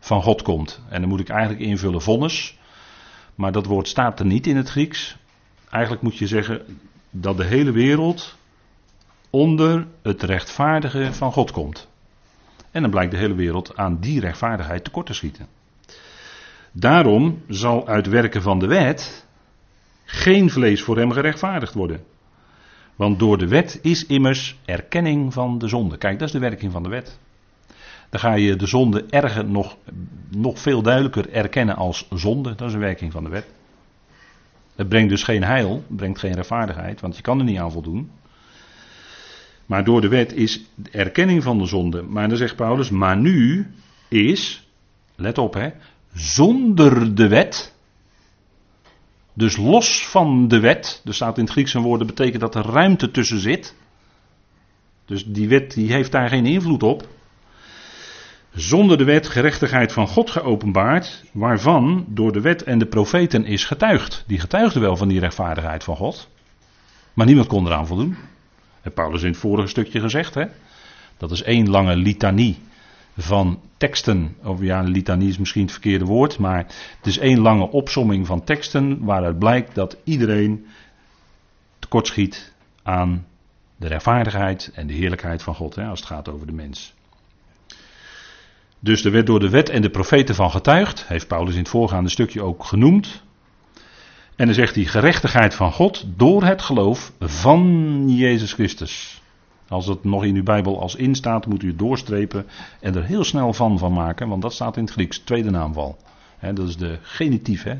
[0.00, 0.82] van God komt.
[0.88, 2.58] En dan moet ik eigenlijk invullen vonnis.
[3.34, 5.16] Maar dat woord staat er niet in het Grieks.
[5.70, 6.62] Eigenlijk moet je zeggen
[7.10, 8.36] dat de hele wereld
[9.30, 11.88] onder het rechtvaardige van God komt.
[12.70, 15.55] En dan blijkt de hele wereld aan die rechtvaardigheid tekort te schieten.
[16.78, 19.26] Daarom zal uit werken van de wet
[20.04, 22.04] geen vlees voor hem gerechtvaardigd worden.
[22.96, 25.96] Want door de wet is immers erkenning van de zonde.
[25.96, 27.18] Kijk, dat is de werking van de wet.
[28.10, 29.76] Dan ga je de zonde erger nog,
[30.28, 32.54] nog veel duidelijker erkennen als zonde.
[32.54, 33.46] Dat is een werking van de wet.
[34.74, 37.72] Het brengt dus geen heil, het brengt geen rechtvaardigheid, want je kan er niet aan
[37.72, 38.10] voldoen.
[39.66, 42.02] Maar door de wet is erkenning van de zonde.
[42.02, 43.66] Maar dan zegt Paulus, maar nu
[44.08, 44.68] is,
[45.14, 45.70] let op hè,
[46.16, 47.74] zonder de wet
[49.36, 52.54] dus los van de wet, er staat in het Grieks een woord dat betekent dat
[52.54, 53.74] er ruimte tussen zit.
[55.04, 57.08] Dus die wet die heeft daar geen invloed op.
[58.54, 63.64] Zonder de wet gerechtigheid van God geopenbaard, waarvan door de wet en de profeten is
[63.64, 64.24] getuigd.
[64.26, 66.28] Die getuigden wel van die rechtvaardigheid van God.
[67.14, 68.16] Maar niemand kon eraan voldoen.
[68.80, 70.34] Heeft Paulus in het vorige stukje gezegd.
[70.34, 70.44] Hè?
[71.16, 72.58] Dat is één lange litanie
[73.16, 74.36] van teksten.
[74.42, 76.58] Of ja, litanie is misschien het verkeerde woord, maar
[76.96, 80.66] het is één lange opsomming van teksten waaruit blijkt dat iedereen
[81.78, 82.52] tekortschiet
[82.82, 83.26] aan
[83.76, 86.94] de rechtvaardigheid en de heerlijkheid van God, hè, als het gaat over de mens.
[88.80, 91.68] Dus er werd door de wet en de profeten van getuigd, heeft Paulus in het
[91.68, 93.22] voorgaande stukje ook genoemd.
[94.36, 99.20] En dan zegt hij gerechtigheid van God door het geloof van Jezus Christus.
[99.68, 102.46] Als het nog in uw Bijbel als in staat, moet u het doorstrepen
[102.80, 105.96] en er heel snel van van maken, want dat staat in het Grieks, tweede naamval.
[106.40, 107.74] dat is de genitief, hè?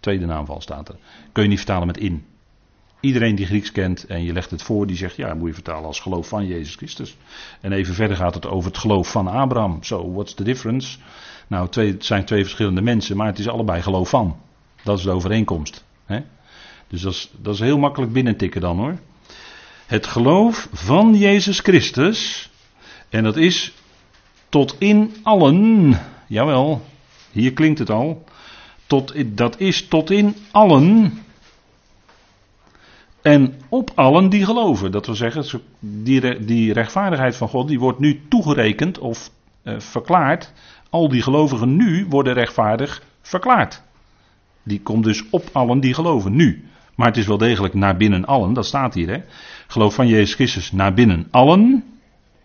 [0.00, 0.96] tweede naamval staat er.
[1.32, 2.24] Kun je niet vertalen met in.
[3.00, 5.84] Iedereen die Grieks kent en je legt het voor, die zegt ja, moet je vertalen
[5.84, 7.16] als geloof van Jezus Christus.
[7.60, 9.78] En even verder gaat het over het geloof van Abraham.
[9.82, 10.98] So, what's the difference?
[11.46, 14.36] Nou, twee, het zijn twee verschillende mensen, maar het is allebei geloof van.
[14.82, 15.84] Dat is de overeenkomst.
[16.90, 18.98] Dus dat is, dat is heel makkelijk binnentikken dan hoor.
[19.90, 22.50] Het geloof van Jezus Christus.
[23.08, 23.72] En dat is
[24.48, 25.98] tot in allen.
[26.26, 26.82] Jawel,
[27.30, 28.24] hier klinkt het al.
[28.86, 31.18] Tot, dat is tot in allen.
[33.22, 34.92] En op allen die geloven.
[34.92, 39.30] Dat wil zeggen, die, die rechtvaardigheid van God, die wordt nu toegerekend of
[39.64, 40.52] uh, verklaard.
[40.90, 43.82] Al die gelovigen nu worden rechtvaardig verklaard.
[44.62, 46.68] Die komt dus op allen die geloven, nu.
[47.00, 49.08] Maar het is wel degelijk naar binnen allen, dat staat hier.
[49.08, 49.22] Hè?
[49.66, 51.84] Geloof van Jezus Christus naar binnen allen.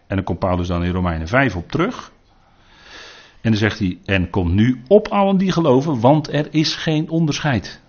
[0.07, 2.11] En dan komt Paulus dan in Romeinen 5 op terug.
[3.41, 7.09] En dan zegt hij, en komt nu op allen die geloven, want er is geen
[7.09, 7.81] onderscheid.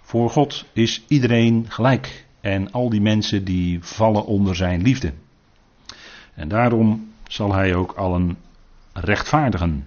[0.00, 2.26] Voor God is iedereen gelijk.
[2.40, 5.12] En al die mensen die vallen onder zijn liefde.
[6.34, 8.38] En daarom zal hij ook allen
[8.92, 9.86] rechtvaardigen.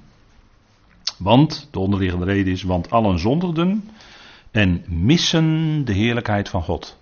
[1.17, 3.89] Want, de onderliggende reden is, want allen zondigden
[4.53, 6.99] en missen de heerlijkheid van God.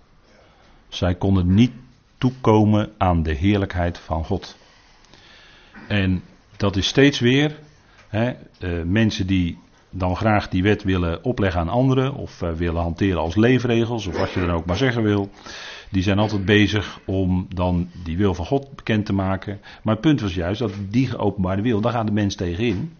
[0.88, 1.72] Zij konden niet
[2.18, 4.56] toekomen aan de heerlijkheid van God.
[5.88, 6.22] En
[6.56, 7.58] dat is steeds weer
[8.08, 9.58] hè, uh, mensen die
[9.90, 14.18] dan graag die wet willen opleggen aan anderen of uh, willen hanteren als leefregels of
[14.18, 15.30] wat je dan ook maar zeggen wil.
[15.90, 19.60] Die zijn altijd bezig om dan die wil van God bekend te maken.
[19.82, 22.92] Maar het punt was juist dat die geopenbaarde wil, daar gaat de mens tegenin.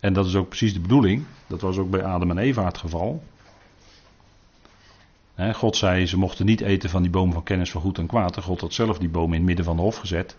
[0.00, 1.24] En dat is ook precies de bedoeling.
[1.46, 3.22] Dat was ook bij Adam en Eva het geval.
[5.36, 8.36] God zei, ze mochten niet eten van die boom van kennis van goed en kwaad.
[8.36, 10.36] En God had zelf die boom in het midden van de hof gezet.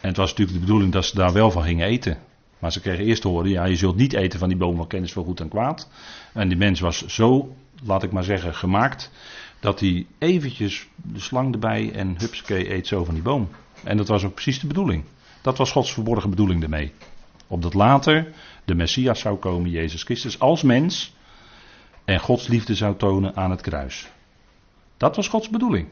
[0.00, 2.18] En het was natuurlijk de bedoeling dat ze daar wel van gingen eten.
[2.58, 4.86] Maar ze kregen eerst te horen, ja, je zult niet eten van die boom van
[4.86, 5.90] kennis van goed en kwaad.
[6.32, 9.10] En die mens was zo, laat ik maar zeggen, gemaakt,
[9.60, 13.48] dat hij eventjes de slang erbij en hupsakee eet zo van die boom.
[13.82, 15.04] En dat was ook precies de bedoeling.
[15.40, 16.92] Dat was Gods verborgen bedoeling ermee.
[17.46, 18.32] Opdat later
[18.64, 21.13] de Messias zou komen, Jezus Christus, als mens
[22.04, 24.10] en Gods liefde zou tonen aan het kruis.
[24.96, 25.88] Dat was Gods bedoeling.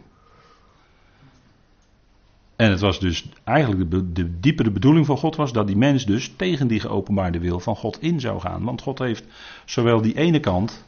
[2.56, 6.06] En het was dus eigenlijk de, de, diepere bedoeling van God was dat die mens
[6.06, 8.64] dus tegen die geopenbaarde wil van God in zou gaan.
[8.64, 9.24] Want God heeft
[9.64, 10.84] zowel die ene kant,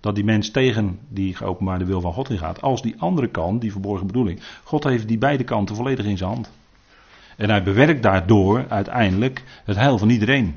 [0.00, 3.72] dat die mens tegen die geopenbaarde wil van God ingaat, als die andere kant, die
[3.72, 4.40] verborgen bedoeling.
[4.64, 6.50] God heeft die beide kanten volledig in zijn hand.
[7.36, 10.56] En hij bewerkt daardoor uiteindelijk het heil van iedereen.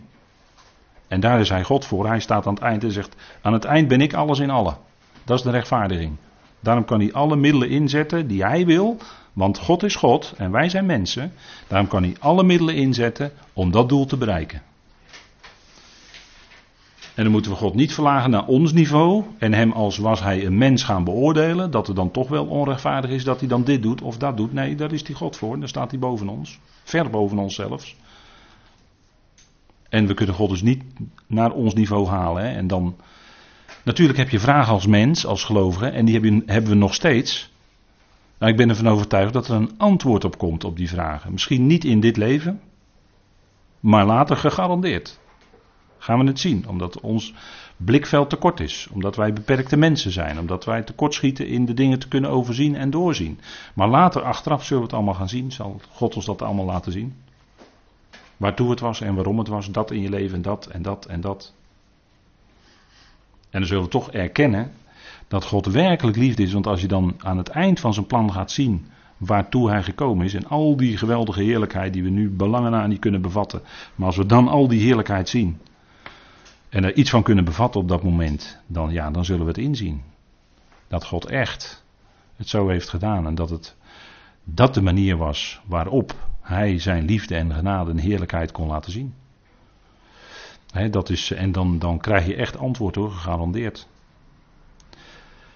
[1.07, 2.07] En daar is hij God voor.
[2.07, 4.75] Hij staat aan het eind en zegt: Aan het eind ben ik alles in alle.
[5.23, 6.15] Dat is de rechtvaardiging.
[6.59, 8.97] Daarom kan hij alle middelen inzetten die hij wil.
[9.33, 11.33] Want God is God en wij zijn mensen.
[11.67, 14.61] Daarom kan hij alle middelen inzetten om dat doel te bereiken.
[17.15, 20.45] En dan moeten we God niet verlagen naar ons niveau en hem als was hij
[20.45, 23.81] een mens gaan beoordelen, dat het dan toch wel onrechtvaardig is dat hij dan dit
[23.81, 24.53] doet of dat doet.
[24.53, 27.95] Nee, daar is hij God voor, daar staat hij boven ons, ver boven ons zelfs.
[29.89, 30.83] En we kunnen God dus niet
[31.27, 32.43] naar ons niveau halen.
[32.43, 32.55] Hè?
[32.55, 32.95] En dan,
[33.83, 37.53] natuurlijk heb je vragen als mens, als gelovige, en die hebben, we nog steeds.
[38.37, 41.31] Nou, ik ben ervan overtuigd dat er een antwoord op komt op die vragen.
[41.31, 42.61] Misschien niet in dit leven,
[43.79, 45.19] maar later gegarandeerd.
[45.97, 47.33] Gaan we het zien, omdat ons
[47.77, 51.99] blikveld te kort is, omdat wij beperkte mensen zijn, omdat wij tekortschieten in de dingen
[51.99, 53.39] te kunnen overzien en doorzien.
[53.73, 56.91] Maar later, achteraf, zullen we het allemaal gaan zien, zal God ons dat allemaal laten
[56.91, 57.15] zien.
[58.37, 61.05] Waartoe het was en waarom het was, dat in je leven en dat en dat
[61.05, 61.53] en dat.
[63.49, 64.71] En dan zullen we toch erkennen
[65.27, 68.31] dat God werkelijk liefde is, want als je dan aan het eind van zijn plan
[68.31, 68.85] gaat zien
[69.17, 72.99] waartoe hij gekomen is en al die geweldige heerlijkheid die we nu belangen aan niet
[72.99, 73.61] kunnen bevatten,
[73.95, 75.59] maar als we dan al die heerlijkheid zien,
[76.69, 79.57] en er iets van kunnen bevatten op dat moment, dan, ja, dan zullen we het
[79.57, 80.01] inzien.
[80.87, 81.83] Dat God echt
[82.35, 83.75] het zo heeft gedaan en dat het
[84.43, 86.15] dat de manier was waarop
[86.45, 89.13] hij zijn liefde en genade en heerlijkheid kon laten zien.
[90.91, 93.87] dat is, en dan, dan krijg je echt antwoord hoor, gegarandeerd.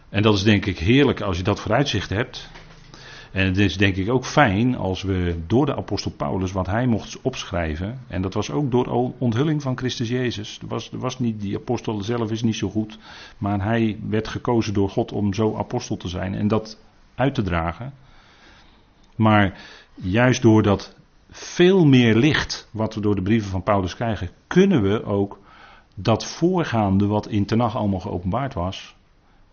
[0.09, 2.49] En dat is denk ik heerlijk als je dat vooruitzicht hebt.
[3.31, 6.87] En het is denk ik ook fijn als we door de apostel Paulus wat hij
[6.87, 7.99] mocht opschrijven.
[8.07, 10.59] En dat was ook door onthulling van Christus Jezus.
[10.67, 12.97] Was, was niet, die apostel zelf is niet zo goed.
[13.37, 16.77] Maar hij werd gekozen door God om zo apostel te zijn en dat
[17.15, 17.93] uit te dragen.
[19.15, 19.59] Maar
[20.01, 20.95] juist door dat
[21.29, 25.39] veel meer licht wat we door de brieven van Paulus krijgen, kunnen we ook
[25.95, 28.95] dat voorgaande wat in Tenach allemaal geopenbaard was,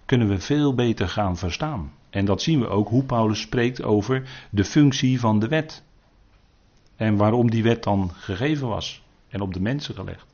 [0.04, 1.92] kunnen we veel beter gaan verstaan.
[2.10, 5.84] En dat zien we ook hoe Paulus spreekt over de functie van de wet.
[6.96, 10.26] En waarom die wet dan gegeven was en op de mensen gelegd.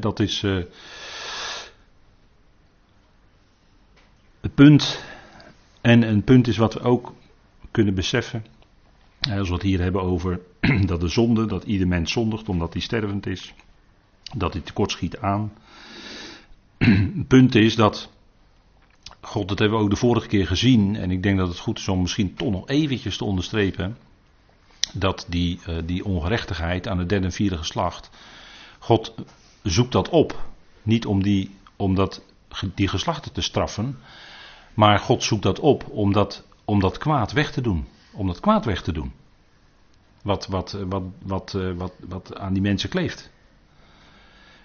[0.00, 0.64] dat is uh,
[4.40, 5.04] het punt.
[5.80, 7.12] En een punt is wat we ook
[7.78, 8.44] kunnen beseffen.
[9.30, 10.40] Als we het hier hebben over
[10.86, 13.54] dat de zonde, dat ieder mens zondigt omdat hij stervend is.
[14.36, 15.52] Dat hij tekortschiet aan.
[16.78, 18.10] Het punt is dat
[19.20, 20.96] God, dat hebben we ook de vorige keer gezien.
[20.96, 23.96] En ik denk dat het goed is om misschien toch nog eventjes te onderstrepen.
[24.92, 28.10] Dat die, uh, die ongerechtigheid aan het derde en vierde geslacht.
[28.78, 29.14] God
[29.62, 30.48] zoekt dat op.
[30.82, 32.22] Niet om, die, om dat,
[32.74, 33.98] die geslachten te straffen.
[34.74, 37.86] Maar God zoekt dat op om dat, om dat kwaad weg te doen.
[38.12, 39.12] Om dat kwaad weg te doen.
[40.22, 43.30] Wat, wat, wat, wat, wat, wat, wat aan die mensen kleeft.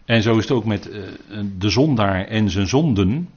[0.05, 1.03] En zo is het ook met uh,
[1.57, 3.29] de zondaar en zijn zonden.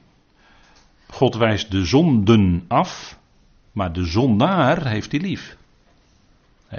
[1.07, 3.19] God wijst de zonden af,
[3.73, 5.57] maar de zondaar heeft hij lief.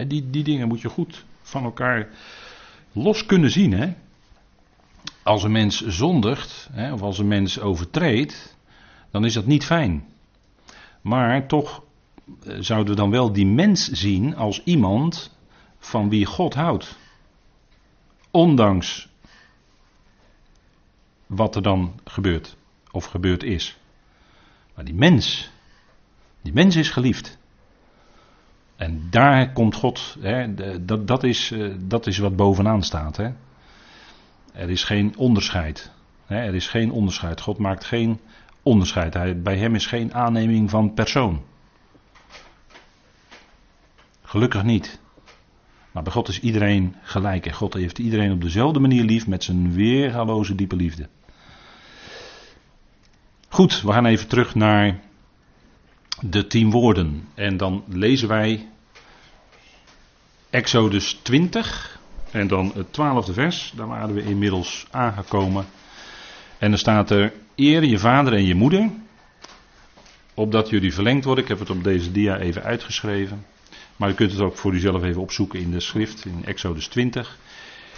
[0.07, 2.09] die, die dingen moet je goed van elkaar
[2.91, 3.95] los kunnen zien.
[5.23, 8.57] Als een mens zondigt, of als een mens overtreedt,
[9.11, 10.15] dan is dat niet fijn.
[11.01, 11.83] Maar toch
[12.43, 15.35] eh, zouden we dan wel die mens zien als iemand
[15.79, 16.97] van wie God houdt.
[18.31, 19.09] Ondanks
[21.25, 22.57] wat er dan gebeurt,
[22.91, 23.77] of gebeurd is.
[24.75, 25.49] Maar die mens,
[26.41, 27.37] die mens is geliefd.
[28.75, 30.53] En daar komt God, hè,
[30.85, 33.17] dat, dat, is, eh, dat is wat bovenaan staat.
[33.17, 33.29] Hè.
[34.53, 35.91] Er is geen onderscheid.
[36.25, 37.41] Hè, er is geen onderscheid.
[37.41, 38.19] God maakt geen
[38.67, 39.13] onderscheid.
[39.13, 41.43] Hij, bij hem is geen aanneming van persoon.
[44.21, 44.99] Gelukkig niet.
[45.91, 47.45] Maar bij God is iedereen gelijk.
[47.45, 51.09] En God heeft iedereen op dezelfde manier lief met zijn weergaloze diepe liefde.
[53.49, 54.99] Goed, we gaan even terug naar
[56.21, 57.27] de tien woorden.
[57.33, 58.67] En dan lezen wij
[60.49, 61.99] Exodus 20
[62.31, 63.73] en dan het twaalfde vers.
[63.75, 65.65] Daar waren we inmiddels aangekomen.
[66.57, 68.89] En dan staat er: Eer je vader en je moeder,
[70.33, 71.43] opdat jullie verlengd worden.
[71.43, 73.45] Ik heb het op deze dia even uitgeschreven.
[73.95, 77.37] Maar u kunt het ook voor uzelf even opzoeken in de schrift, in Exodus 20.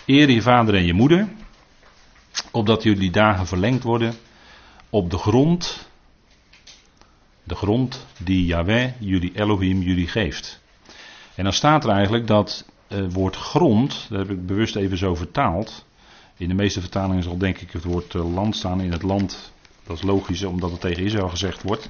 [0.05, 1.27] Eer je vader en je moeder,
[2.51, 4.13] opdat jullie dagen verlengd worden
[4.89, 5.89] op de grond,
[7.43, 10.61] de grond die Yahweh, jullie Elohim, jullie geeft.
[11.35, 15.15] En dan staat er eigenlijk dat het woord grond, dat heb ik bewust even zo
[15.15, 15.85] vertaald.
[16.39, 19.53] In de meeste vertalingen zal denk ik het woord eh, land staan in het land.
[19.83, 21.89] Dat is logisch omdat het tegen Israël gezegd wordt.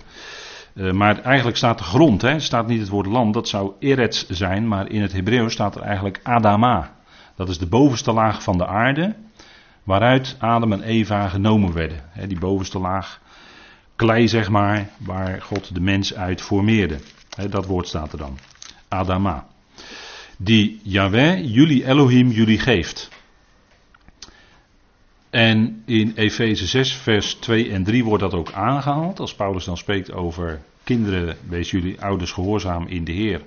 [0.73, 4.25] Uh, maar eigenlijk staat de grond, hè, staat niet het woord land, dat zou Eretz
[4.29, 6.95] zijn, maar in het Hebreeuws staat er eigenlijk Adama.
[7.35, 9.15] Dat is de bovenste laag van de aarde
[9.83, 12.03] waaruit Adam en Eva genomen werden.
[12.27, 13.21] die bovenste laag
[13.95, 16.99] klei, zeg maar, waar God de mens uit formeerde.
[17.49, 18.37] dat woord staat er dan.
[18.87, 19.45] Adama.
[20.37, 23.09] Die Yahweh, jullie Elohim, jullie geeft.
[25.29, 29.19] En in Efeze 6, vers 2 en 3 wordt dat ook aangehaald.
[29.19, 33.41] Als Paulus dan spreekt over kinderen, wees jullie ouders gehoorzaam in de Heer.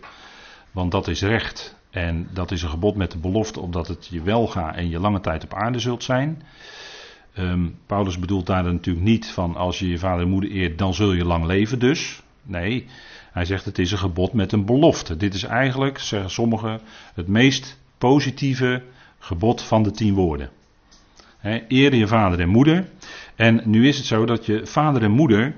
[0.71, 4.23] Want dat is recht en dat is een gebod met de belofte opdat het je
[4.23, 6.43] wel gaat en je lange tijd op aarde zult zijn.
[7.39, 10.95] Um, Paulus bedoelt daar natuurlijk niet van als je je vader en moeder eert, dan
[10.95, 12.23] zul je lang leven dus.
[12.43, 12.87] Nee,
[13.33, 15.17] hij zegt het is een gebod met een belofte.
[15.17, 16.81] Dit is eigenlijk, zeggen sommigen,
[17.15, 18.83] het meest positieve
[19.19, 20.51] gebod van de tien woorden.
[21.43, 22.89] He, eer je vader en moeder.
[23.37, 25.55] En nu is het zo dat je vader en moeder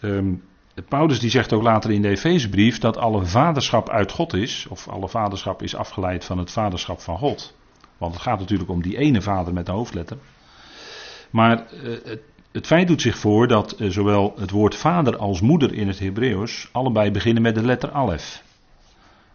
[0.00, 0.42] um,
[0.88, 4.88] Paulus die zegt ook later in de Efezebrief dat alle vaderschap uit God is, of
[4.88, 7.56] alle vaderschap is afgeleid van het vaderschap van God.
[7.98, 10.18] Want het gaat natuurlijk om die ene vader met de hoofdletter.
[11.30, 12.20] Maar eh, het,
[12.52, 15.98] het, feit doet zich voor dat eh, zowel het woord vader als moeder in het
[15.98, 18.42] Hebreeuws allebei beginnen met de letter alef.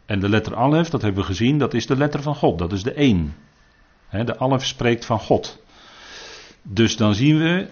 [0.06, 2.72] En de letter alef, dat hebben we gezien, dat is de letter van God, dat
[2.72, 3.36] is de één.
[4.10, 5.66] de alef spreekt van God.
[6.70, 7.68] Dus dan zien we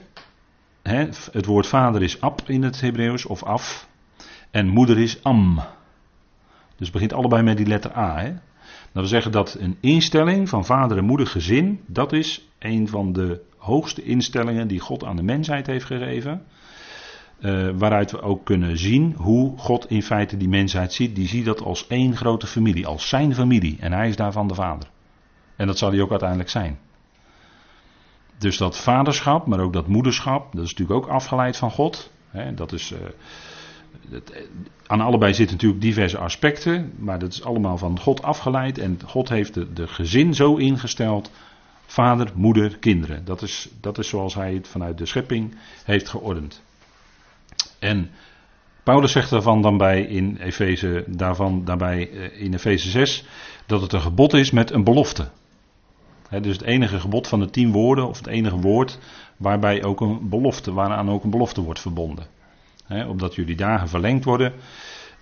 [1.32, 3.88] het woord vader is ab in het Hebreeuws, of af.
[4.52, 5.60] En moeder is am.
[6.76, 8.20] Dus begint allebei met die letter A.
[8.20, 8.30] Hè?
[8.30, 13.14] Dat wil zeggen dat een instelling van vader en moeder gezin, dat is een van
[13.14, 16.42] de hoogste instellingen die God aan de mensheid heeft gegeven.
[17.40, 21.16] Uh, waaruit we ook kunnen zien hoe God in feite die mensheid ziet.
[21.16, 23.78] Die ziet dat als één grote familie, als zijn familie.
[23.80, 24.88] En hij is daarvan de vader.
[25.56, 26.80] En dat zal hij ook uiteindelijk zijn.
[28.38, 32.12] Dus dat vaderschap, maar ook dat moederschap, dat is natuurlijk ook afgeleid van God.
[32.56, 34.18] dat is, uh,
[34.88, 38.78] aan allebei zitten natuurlijk diverse aspecten, maar dat is allemaal van God afgeleid.
[38.78, 41.32] En God heeft de, de gezin zo ingesteld
[41.86, 43.26] Vader, moeder, kinderen.
[43.26, 46.62] Dat is, dat is zoals hij het vanuit de schepping heeft geordend.
[47.80, 48.10] En
[48.84, 53.26] Paulus zegt daarvan dan bij in Efeze, daarvan daarbij eh, in Efeze 6
[53.66, 55.30] dat het een gebod is met een belofte.
[56.30, 59.00] Dus het enige gebod van de tien woorden, of het enige woord
[59.38, 62.26] waarbij ook een belofte, waaraan ook een belofte wordt verbonden.
[62.86, 64.54] He, opdat jullie dagen verlengd worden.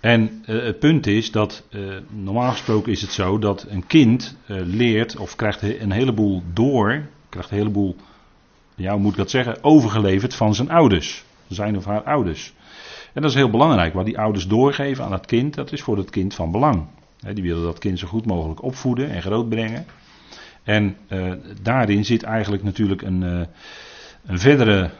[0.00, 4.36] En uh, het punt is dat, uh, normaal gesproken is het zo dat een kind
[4.46, 7.96] uh, leert of krijgt een heleboel door, krijgt een heleboel,
[8.74, 11.24] ja hoe moet ik dat zeggen, overgeleverd van zijn ouders.
[11.48, 12.54] Zijn of haar ouders.
[13.12, 13.94] En dat is heel belangrijk.
[13.94, 16.86] Wat die ouders doorgeven aan het kind, dat is voor het kind van belang.
[17.32, 19.86] die willen dat kind zo goed mogelijk opvoeden en grootbrengen.
[20.64, 23.40] En uh, daarin zit eigenlijk natuurlijk een, uh,
[24.26, 24.90] een verdere.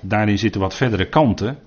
[0.00, 1.58] Daarin zitten wat verdere kanten.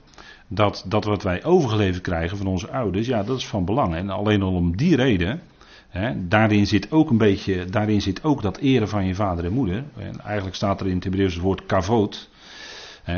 [0.47, 3.95] Dat, dat wat wij overgeleverd krijgen van onze ouders, ja, dat is van belang.
[3.95, 5.41] En alleen al om die reden.
[5.89, 7.65] Hè, daarin zit ook een beetje.
[7.65, 9.83] Daarin zit ook dat eren van je vader en moeder.
[9.97, 12.29] En eigenlijk staat er in het Hebreeuws het woord kavoot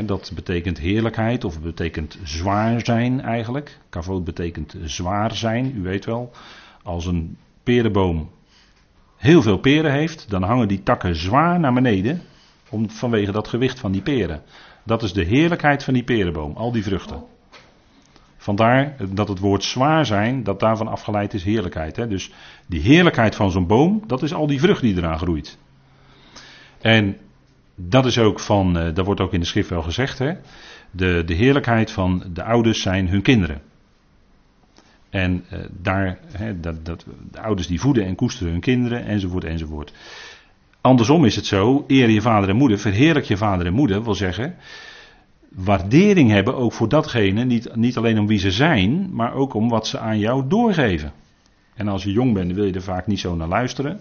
[0.05, 3.78] dat betekent heerlijkheid of betekent zwaar zijn eigenlijk.
[3.89, 6.32] Kavoot betekent zwaar zijn, u weet wel.
[6.84, 8.30] Als een perenboom
[9.20, 12.22] heel veel peren heeft, dan hangen die takken zwaar naar beneden
[12.70, 14.41] om, vanwege dat gewicht van die peren.
[14.84, 17.24] Dat is de heerlijkheid van die perenboom, al die vruchten.
[18.38, 21.95] Vandaar dat het woord zwaar zijn, dat daarvan afgeleid is heerlijkheid.
[21.95, 22.07] Hè?
[22.07, 22.32] Dus
[22.65, 25.57] die heerlijkheid van zo'n boom, dat is al die vrucht die eraan groeit.
[26.82, 27.17] En
[27.76, 30.34] dat is ook van, uh, dat wordt ook in de schrift wel gezegd, hè?
[30.91, 33.61] De, de heerlijkheid van de ouders zijn hun kinderen.
[35.10, 36.20] En uh, daar,
[36.62, 39.93] dat, dat, de ouders die voeden en koesteren hun kinderen, enzovoort, enzovoort.
[40.82, 44.16] Andersom is het zo, eer je vader en moeder, verheerlijk je vader en moeder, wil
[44.16, 44.55] zeggen,
[45.49, 49.70] waardering hebben ook voor datgene, niet, niet alleen om wie ze zijn, maar ook om
[49.70, 51.12] wat ze aan jou doorgeven.
[51.76, 53.99] En als je jong bent, wil je er vaak niet zo naar luisteren.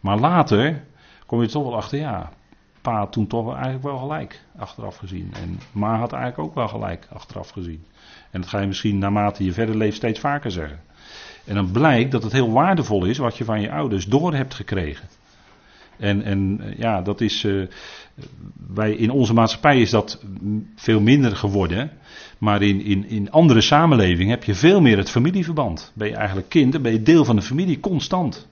[0.00, 0.82] Maar later
[1.26, 2.32] kom je toch wel achter, ja,
[2.80, 5.32] pa toen toch eigenlijk wel gelijk, achteraf gezien.
[5.42, 7.84] En ma had eigenlijk ook wel gelijk, achteraf gezien.
[8.30, 10.80] En dat ga je misschien naarmate je verder leeft steeds vaker zeggen.
[11.44, 14.54] En dan blijkt dat het heel waardevol is wat je van je ouders door hebt
[14.54, 15.08] gekregen.
[16.00, 17.44] En, en ja, dat is.
[17.44, 17.66] Uh,
[18.74, 20.24] wij, in onze maatschappij is dat
[20.76, 21.90] veel minder geworden.
[22.38, 25.92] Maar in, in, in andere samenlevingen heb je veel meer het familieverband.
[25.94, 28.48] Ben je eigenlijk kind, dan ben je deel van de familie constant.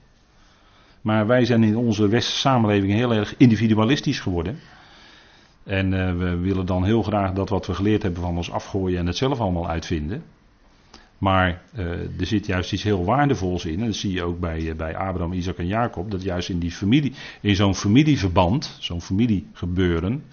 [1.00, 4.58] Maar wij zijn in onze westerse samenleving heel erg individualistisch geworden.
[5.64, 8.98] En uh, we willen dan heel graag dat wat we geleerd hebben van ons afgooien
[8.98, 10.22] en het zelf allemaal uitvinden.
[11.18, 11.86] Maar uh,
[12.20, 13.80] er zit juist iets heel waardevols in.
[13.80, 16.10] En dat zie je ook bij, uh, bij Abraham, Isaac en Jacob.
[16.10, 20.24] Dat juist in die familie, in zo'n familieverband, zo'n familiegebeuren.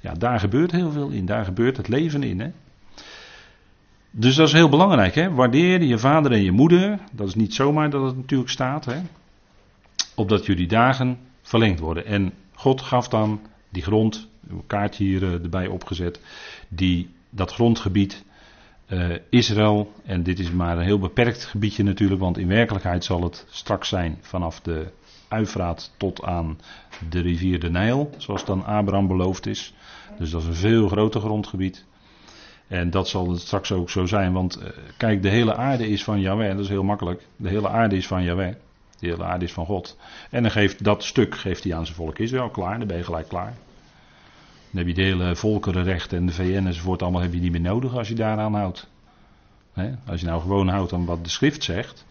[0.00, 1.26] Ja, daar gebeurt heel veel in.
[1.26, 2.40] Daar gebeurt het leven in.
[2.40, 2.50] Hè?
[4.10, 5.14] Dus dat is heel belangrijk.
[5.14, 5.30] Hè?
[5.30, 6.98] Waardeer je vader en je moeder.
[7.12, 8.84] Dat is niet zomaar dat het natuurlijk staat.
[8.84, 9.00] Hè?
[10.14, 12.04] Opdat jullie dagen verlengd worden.
[12.06, 16.20] En God gaf dan die grond, een kaartje hier uh, erbij opgezet,
[16.68, 18.24] die, dat grondgebied
[18.88, 23.22] uh, Israël, en dit is maar een heel beperkt gebiedje natuurlijk, want in werkelijkheid zal
[23.22, 24.92] het straks zijn vanaf de
[25.28, 26.58] Uifraat tot aan
[27.10, 29.74] de rivier de Nijl, zoals dan Abraham beloofd is.
[30.18, 31.84] Dus dat is een veel groter grondgebied.
[32.68, 36.04] En dat zal het straks ook zo zijn, want uh, kijk, de hele aarde is
[36.04, 37.26] van Yahweh, dat is heel makkelijk.
[37.36, 38.54] De hele aarde is van Yahweh.
[39.02, 39.96] De hele aarde is van God.
[40.30, 42.78] En dan geeft dat stuk geeft hij aan zijn volk Israël klaar.
[42.78, 43.54] Dan ben je gelijk klaar.
[44.70, 47.60] Dan heb je de hele volkerenrecht en de VN enzovoort allemaal heb je niet meer
[47.60, 48.88] nodig als je daaraan houdt.
[50.06, 52.06] als je nou gewoon houdt aan wat de schrift zegt.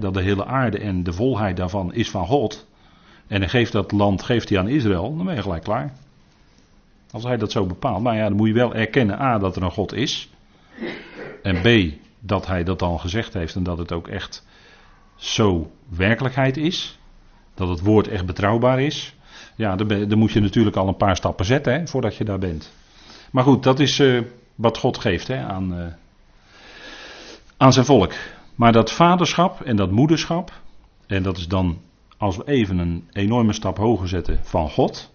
[0.00, 2.66] dat de hele aarde en de volheid daarvan is van God.
[3.26, 5.16] En dan geeft dat land geeft hij aan Israël.
[5.16, 5.92] Dan ben je gelijk klaar.
[7.10, 8.02] Als hij dat zo bepaalt.
[8.02, 10.28] Maar ja, dan moet je wel erkennen A dat er een God is.
[11.42, 14.44] En B dat hij dat dan gezegd heeft en dat het ook echt
[15.22, 16.98] zo werkelijkheid is,
[17.54, 19.14] dat het woord echt betrouwbaar is,
[19.56, 22.72] ja, dan, moet je natuurlijk al een paar stappen zetten hè, voordat je daar bent.
[23.32, 24.22] Maar goed, dat is uh,
[24.54, 25.86] wat God geeft hè, aan, uh,
[27.56, 28.12] aan zijn volk.
[28.54, 30.60] Maar dat vaderschap en dat moederschap,
[31.06, 31.80] en dat is dan
[32.16, 35.12] als we even een enorme stap hoger zetten van God,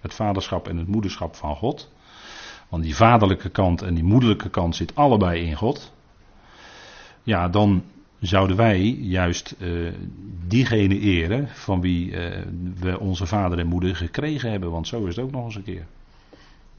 [0.00, 1.92] het vaderschap en het moederschap van God,
[2.68, 5.92] want die vaderlijke kant en die moederlijke kant zit allebei in God,
[7.22, 7.84] ja, dan
[8.26, 9.92] zouden wij juist uh,
[10.46, 12.42] diegene eren van wie uh,
[12.78, 14.70] we onze vader en moeder gekregen hebben.
[14.70, 15.86] Want zo is het ook nog eens een keer.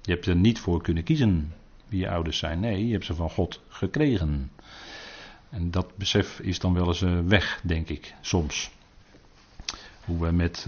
[0.02, 1.54] Je hebt er niet voor kunnen kiezen
[1.88, 2.60] wie je ouders zijn.
[2.60, 4.52] Nee, je hebt ze van God gekregen.
[5.50, 8.72] En dat besef is dan wel eens uh, weg, denk ik, soms.
[10.06, 10.68] Hoe we met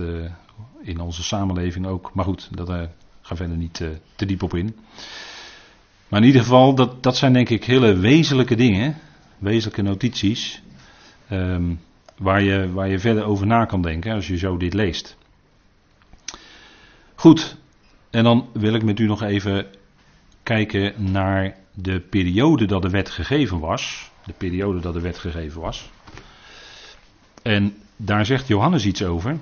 [0.82, 2.14] in onze samenleving ook.
[2.14, 2.90] Maar goed, dat
[3.22, 3.74] ga verder niet
[4.16, 4.76] te diep op in.
[6.08, 8.96] Maar in ieder geval, dat, dat zijn denk ik hele wezenlijke dingen
[9.38, 10.62] wezenlijke notities.
[11.32, 11.80] Um,
[12.18, 15.18] waar, je, waar je verder over na kan denken als je zo dit leest.
[17.16, 17.58] Goed,
[18.10, 19.66] en dan wil ik met u nog even
[20.44, 24.12] kijken naar de periode dat de wet gegeven was.
[24.26, 25.90] De periode dat de wet gegeven was.
[27.42, 29.38] En daar zegt Johannes iets over.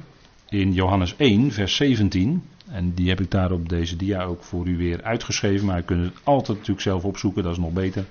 [0.50, 2.44] In Johannes 1, vers 17.
[2.68, 5.66] En die heb ik daar op deze dia ook voor u weer uitgeschreven.
[5.66, 8.06] Maar u kunt het altijd natuurlijk zelf opzoeken, dat is nog beter.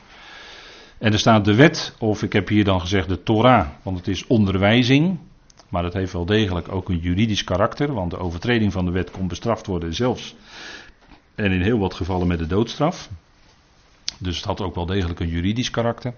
[1.04, 4.08] En er staat de wet, of ik heb hier dan gezegd de Torah, want het
[4.08, 5.18] is onderwijzing.
[5.68, 9.10] Maar dat heeft wel degelijk ook een juridisch karakter, want de overtreding van de wet
[9.10, 10.34] kon bestraft worden zelfs.
[11.34, 13.10] En in heel wat gevallen met de doodstraf.
[14.18, 16.14] Dus het had ook wel degelijk een juridisch karakter.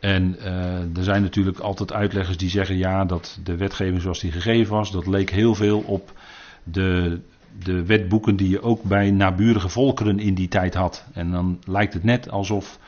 [0.00, 4.32] En uh, er zijn natuurlijk altijd uitleggers die zeggen ja, dat de wetgeving zoals die
[4.32, 6.12] gegeven was, dat leek heel veel op
[6.64, 7.20] de,
[7.64, 11.04] de wetboeken die je ook bij naburige volkeren in die tijd had.
[11.12, 12.78] En dan lijkt het net alsof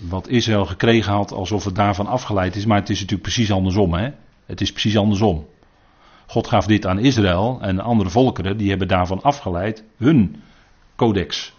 [0.00, 2.66] wat Israël gekregen had, alsof het daarvan afgeleid is.
[2.66, 3.94] Maar het is natuurlijk precies andersom.
[3.94, 4.10] Hè?
[4.46, 5.46] Het is precies andersom.
[6.26, 10.42] God gaf dit aan Israël en andere volkeren, die hebben daarvan afgeleid hun
[10.96, 11.52] codex.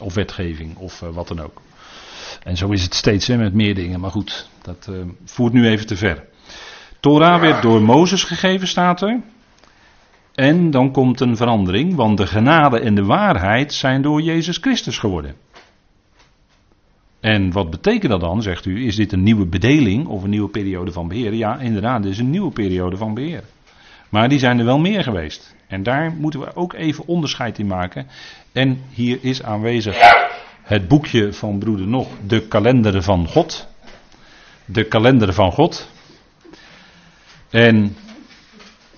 [0.00, 1.62] Of wetgeving, of uh, wat dan ook.
[2.42, 4.00] En zo is het steeds hè, met meer dingen.
[4.00, 6.24] Maar goed, dat uh, voert nu even te ver.
[7.00, 9.20] Torah werd door Mozes gegeven, staat er.
[10.34, 14.98] En dan komt een verandering, want de genade en de waarheid zijn door Jezus Christus
[14.98, 15.34] geworden.
[17.24, 18.86] En wat betekent dat dan, zegt u?
[18.86, 21.34] Is dit een nieuwe bedeling of een nieuwe periode van beheer?
[21.34, 23.42] Ja, inderdaad, dit is een nieuwe periode van beheer.
[24.08, 25.54] Maar die zijn er wel meer geweest.
[25.66, 28.06] En daar moeten we ook even onderscheid in maken.
[28.52, 29.96] En hier is aanwezig
[30.62, 33.68] het boekje van broeder Nog, de kalender van God.
[34.64, 35.90] De kalender van God.
[37.50, 37.96] En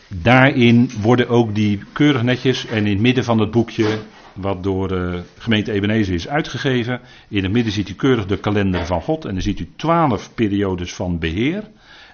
[0.08, 3.98] daarin worden ook die keurig netjes en in het midden van het boekje
[4.36, 7.00] wat door de gemeente Ebenezer is uitgegeven.
[7.28, 10.34] In het midden ziet u keurig de kalender van God en dan ziet u twaalf
[10.34, 11.62] periodes van beheer.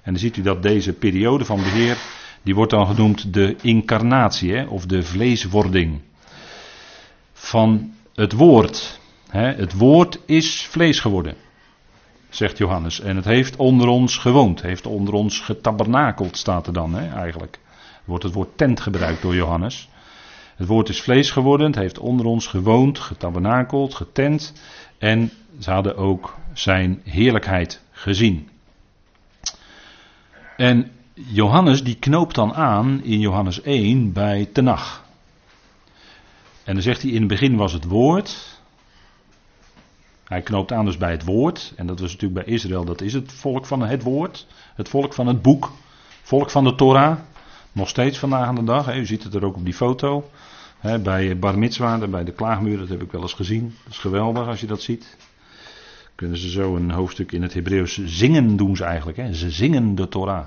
[0.02, 1.96] En dan ziet u dat deze periode van beheer,
[2.42, 6.00] die wordt dan genoemd de incarnatie, hè, of de vleeswording
[7.32, 9.00] van het woord.
[9.28, 11.34] Hè, het woord is vlees geworden,
[12.28, 13.00] zegt Johannes.
[13.00, 17.58] En het heeft onder ons gewoond, heeft onder ons getabernakeld, staat er dan hè, eigenlijk.
[18.04, 19.88] Wordt het woord tent gebruikt door Johannes.
[20.56, 24.52] Het woord is vlees geworden, het heeft onder ons gewoond, getabernakeld, getent.
[24.98, 28.48] En ze hadden ook zijn heerlijkheid gezien.
[30.56, 35.04] En Johannes die knoopt dan aan in Johannes 1 bij Tenach.
[36.64, 38.60] En dan zegt hij in het begin was het woord.
[40.24, 41.72] Hij knoopt aan dus bij het woord.
[41.76, 44.46] En dat was natuurlijk bij Israël, dat is het volk van het woord.
[44.74, 45.70] Het volk van het boek.
[46.22, 47.18] Volk van de Torah.
[47.72, 48.86] Nog steeds vandaag aan de dag.
[48.86, 48.94] Hè.
[48.94, 50.30] U ziet het er ook op die foto.
[50.78, 53.74] Hè, bij Bar Mitzwa, bij de klaagmuur, dat heb ik wel eens gezien.
[53.84, 55.16] Dat is geweldig als je dat ziet.
[56.14, 59.18] Kunnen ze zo een hoofdstuk in het Hebreeuws zingen doen ze eigenlijk.
[59.18, 59.34] Hè.
[59.34, 60.46] Ze zingen de Torah.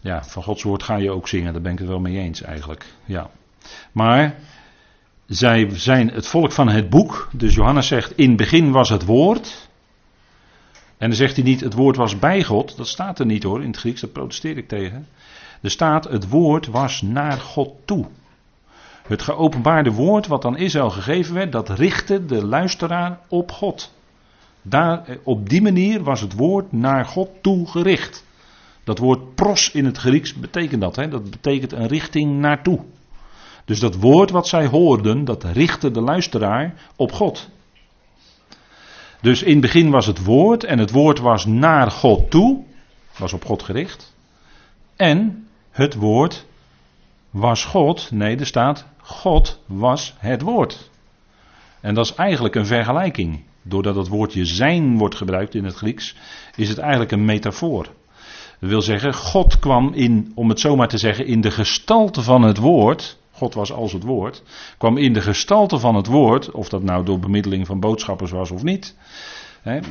[0.00, 2.42] Ja, van Gods woord ga je ook zingen, daar ben ik het wel mee eens
[2.42, 2.86] eigenlijk.
[3.04, 3.30] Ja.
[3.92, 4.34] Maar
[5.26, 7.28] zij zijn het volk van het boek.
[7.32, 9.68] Dus Johannes zegt, in het begin was het woord.
[10.98, 12.76] En dan zegt hij niet, het woord was bij God.
[12.76, 15.08] Dat staat er niet hoor, in het Grieks, daar protesteer ik tegen.
[15.60, 18.06] Er staat, het woord was naar God toe.
[19.06, 23.94] Het geopenbaarde woord wat aan Israël gegeven werd, dat richtte de luisteraar op God.
[24.62, 28.24] Daar, eh, op die manier was het woord naar God toe gericht.
[28.84, 30.96] Dat woord pros in het Grieks betekent dat.
[30.96, 31.08] Hè?
[31.08, 32.80] Dat betekent een richting naartoe.
[33.64, 37.48] Dus dat woord wat zij hoorden, dat richtte de luisteraar op God.
[39.20, 42.64] Dus in het begin was het woord en het woord was naar God toe,
[43.18, 44.14] was op God gericht.
[44.96, 45.45] En
[45.76, 46.46] het woord
[47.30, 50.90] was God, nee, er staat God was het woord.
[51.80, 53.42] En dat is eigenlijk een vergelijking.
[53.62, 56.16] Doordat het woordje zijn wordt gebruikt in het Grieks,
[56.54, 57.84] is het eigenlijk een metafoor.
[58.60, 62.42] Dat wil zeggen, God kwam in, om het zomaar te zeggen, in de gestalte van
[62.42, 63.18] het woord.
[63.30, 64.42] God was als het woord.
[64.78, 68.50] Kwam in de gestalte van het woord, of dat nou door bemiddeling van boodschappers was
[68.50, 68.96] of niet.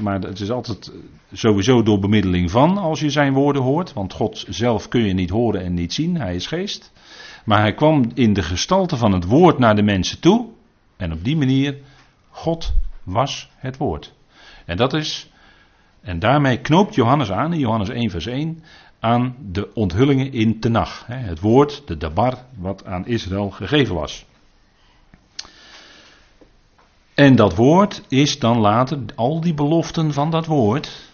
[0.01, 0.91] Maar het is altijd
[1.33, 3.93] sowieso door bemiddeling van als je zijn woorden hoort.
[3.93, 6.91] Want God zelf kun je niet horen en niet zien, hij is geest.
[7.45, 10.45] Maar hij kwam in de gestalte van het woord naar de mensen toe.
[10.97, 11.77] En op die manier,
[12.29, 12.73] God
[13.03, 14.13] was het woord.
[14.65, 15.29] En dat is,
[16.01, 18.63] en daarmee knoopt Johannes aan, in Johannes 1 vers 1,
[18.99, 21.05] aan de onthullingen in Tenach.
[21.07, 24.25] Het woord, de dabar, wat aan Israël gegeven was.
[27.15, 31.13] En dat woord is dan later, al die beloften van dat woord,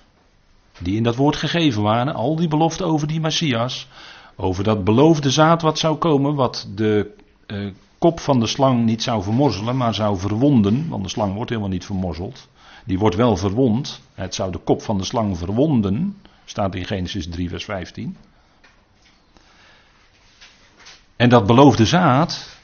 [0.80, 3.88] die in dat woord gegeven waren, al die beloften over die Messias,
[4.36, 7.14] over dat beloofde zaad wat zou komen, wat de
[7.48, 10.90] uh, kop van de slang niet zou vermorzelen, maar zou verwonden.
[10.90, 12.48] Want de slang wordt helemaal niet vermorzeld.
[12.86, 14.02] Die wordt wel verwond.
[14.14, 16.18] Het zou de kop van de slang verwonden.
[16.46, 18.18] Staat in Genesis 3, vers 15.
[21.16, 22.60] En dat beloofde zaad,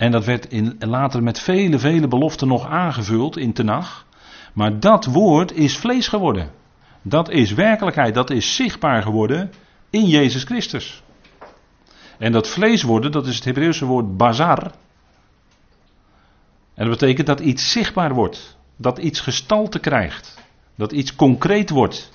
[0.00, 4.06] en dat werd in, later met vele, vele beloften nog aangevuld in Tenach.
[4.52, 6.50] Maar dat woord is vlees geworden.
[7.02, 9.52] Dat is werkelijkheid, dat is zichtbaar geworden
[9.90, 11.02] in Jezus Christus.
[12.18, 14.62] En dat vlees worden, dat is het Hebreeuwse woord bazar.
[16.74, 18.56] En dat betekent dat iets zichtbaar wordt.
[18.76, 20.38] Dat iets gestalte krijgt.
[20.74, 22.12] Dat iets concreet wordt.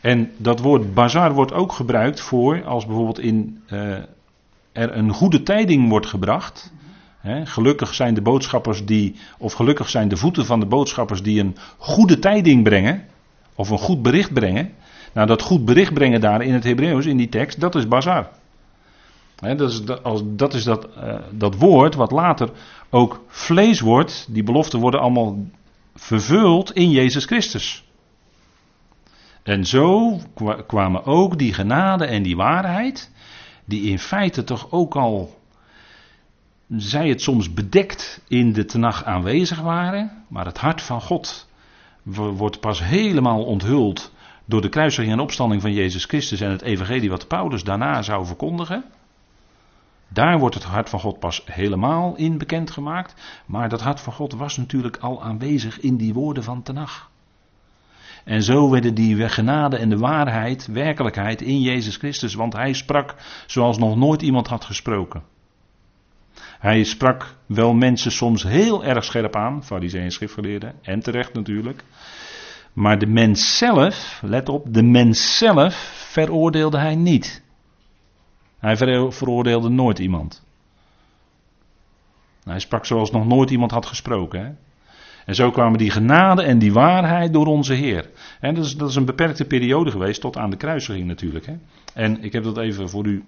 [0.00, 3.80] En dat woord bazar wordt ook gebruikt voor als bijvoorbeeld in, uh,
[4.72, 6.72] er een goede tijding wordt gebracht.
[7.44, 11.56] Gelukkig zijn de boodschappers die, of gelukkig zijn de voeten van de boodschappers die een
[11.78, 13.04] goede tijding brengen,
[13.54, 14.70] of een goed bericht brengen.
[15.12, 18.28] Nou, dat goed bericht brengen daar in het Hebreeuws, in die tekst, dat is bazar.
[19.36, 22.50] dat is, als, dat, is dat, uh, dat woord wat later
[22.90, 24.26] ook vlees wordt.
[24.30, 25.36] Die beloften worden allemaal
[25.94, 27.84] vervuld in Jezus Christus.
[29.42, 30.18] En zo
[30.66, 33.10] kwamen ook die genade en die waarheid,
[33.64, 35.38] die in feite toch ook al,
[36.76, 41.48] zij het soms bedekt in de tenag aanwezig waren, maar het hart van God
[42.02, 44.12] wordt pas helemaal onthuld
[44.44, 48.26] door de kruisiging en opstanding van Jezus Christus en het evangelie wat Paulus daarna zou
[48.26, 48.84] verkondigen.
[50.08, 53.42] Daar wordt het hart van God pas helemaal in bekendgemaakt.
[53.46, 57.10] Maar dat hart van God was natuurlijk al aanwezig in die woorden van Tenach.
[58.24, 62.34] En zo werden die genade en de waarheid werkelijkheid in Jezus Christus.
[62.34, 63.14] Want hij sprak
[63.46, 65.31] zoals nog nooit iemand had gesproken.
[66.62, 71.84] Hij sprak wel mensen soms heel erg scherp aan, fariseeën en schriftgeleerden, en terecht natuurlijk.
[72.72, 75.74] Maar de mens zelf, let op, de mens zelf
[76.10, 77.42] veroordeelde hij niet.
[78.58, 78.76] Hij
[79.10, 80.44] veroordeelde nooit iemand.
[82.44, 84.44] Hij sprak zoals nog nooit iemand had gesproken.
[84.44, 84.50] Hè?
[85.26, 88.10] En zo kwamen die genade en die waarheid door onze Heer.
[88.40, 91.46] En dat is, dat is een beperkte periode geweest, tot aan de kruisiging natuurlijk.
[91.46, 91.54] Hè?
[91.94, 93.24] En ik heb dat even voor u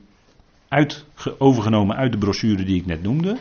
[0.75, 1.05] uit,
[1.39, 3.37] overgenomen uit de brochure die ik net noemde.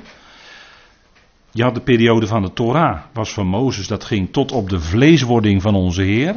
[1.51, 4.79] Je had de periode van de Torah, was van Mozes, dat ging tot op de
[4.79, 6.35] vleeswording van onze Heer.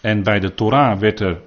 [0.00, 1.40] En bij de Torah werd er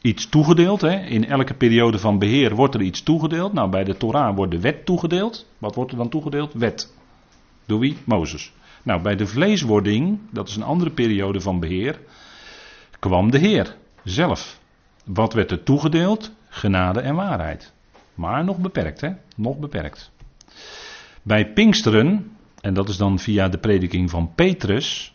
[0.00, 0.80] iets toegedeeld.
[0.80, 1.06] Hè.
[1.06, 3.52] In elke periode van beheer wordt er iets toegedeeld.
[3.52, 5.46] Nou, bij de Torah wordt de wet toegedeeld.
[5.58, 6.52] Wat wordt er dan toegedeeld?
[6.52, 6.94] Wet.
[7.66, 7.96] Door wie?
[8.04, 8.52] Mozes.
[8.82, 12.00] Nou, bij de vleeswording, dat is een andere periode van beheer,
[12.98, 14.60] kwam de Heer zelf.
[15.04, 16.32] Wat werd er toegedeeld?
[16.48, 17.72] Genade en waarheid.
[18.14, 19.10] Maar nog beperkt, hè?
[19.36, 20.10] Nog beperkt.
[21.22, 25.14] Bij Pinksteren, en dat is dan via de prediking van Petrus,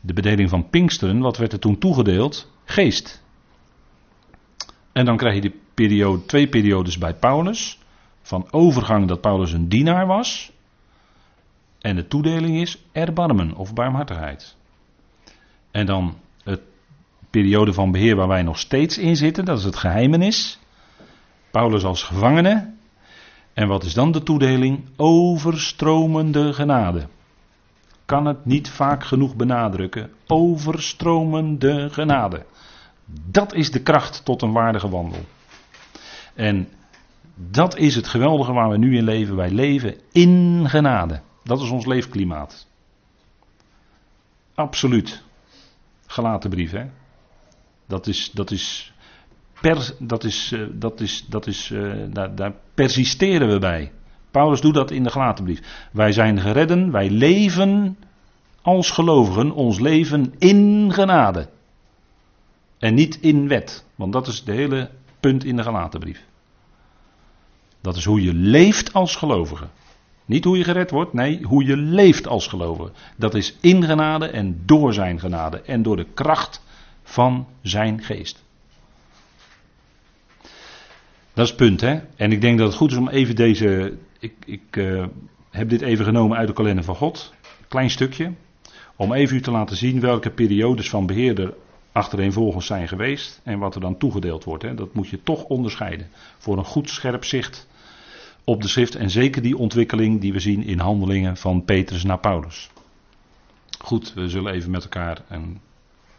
[0.00, 2.50] de bedeling van Pinksteren, wat werd er toen toegedeeld?
[2.64, 3.22] Geest.
[4.92, 7.78] En dan krijg je de periode, twee periodes bij Paulus.
[8.22, 10.52] Van overgang dat Paulus een dienaar was.
[11.78, 14.56] En de toedeling is erbarmen of barmhartigheid.
[15.70, 16.60] En dan het
[17.30, 20.58] periode van beheer waar wij nog steeds in zitten, dat is het geheimenis.
[21.52, 22.74] Paulus als gevangene.
[23.52, 24.84] En wat is dan de toedeling?
[24.96, 27.06] Overstromende genade.
[28.04, 30.10] Kan het niet vaak genoeg benadrukken?
[30.26, 32.46] Overstromende genade.
[33.30, 35.24] Dat is de kracht tot een waardige wandel.
[36.34, 36.68] En
[37.34, 39.36] dat is het geweldige waar we nu in leven.
[39.36, 41.20] Wij leven in genade.
[41.42, 42.66] Dat is ons leefklimaat.
[44.54, 45.22] Absoluut.
[46.06, 46.84] Gelaten brief, hè?
[47.86, 48.91] Dat is, dat is,
[49.62, 53.92] per, dat is, eh, dat is, dat is uh, daar, daar persisteren we bij.
[54.30, 55.88] Paulus doet dat in de gelaten brief.
[55.92, 57.96] Wij zijn geredden, wij leven
[58.62, 61.48] als gelovigen, ons leven in genade.
[62.78, 63.84] En niet in wet.
[63.94, 64.90] Want dat is het hele
[65.20, 66.24] punt in de gelatenbrief.
[67.80, 69.66] Dat is hoe je leeft als gelovige.
[70.24, 72.92] Niet hoe je gered wordt, nee, hoe je leeft als gelovige.
[73.16, 76.62] Dat is in genade en door zijn genade en door de kracht
[77.02, 78.42] van zijn geest.
[81.34, 82.00] Dat is het punt, hè?
[82.16, 83.96] En ik denk dat het goed is om even deze.
[84.18, 85.04] Ik, ik uh,
[85.50, 87.32] heb dit even genomen uit de kalender van God.
[87.68, 88.32] Klein stukje.
[88.96, 91.54] Om even u te laten zien welke periodes van beheerder
[91.92, 94.62] achtereenvolgens zijn geweest en wat er dan toegedeeld wordt.
[94.62, 94.74] Hè.
[94.74, 96.08] Dat moet je toch onderscheiden
[96.38, 97.66] voor een goed scherp zicht
[98.44, 102.18] op de schrift en zeker die ontwikkeling die we zien in handelingen van Petrus naar
[102.18, 102.70] Paulus.
[103.78, 105.60] Goed, we zullen even met elkaar een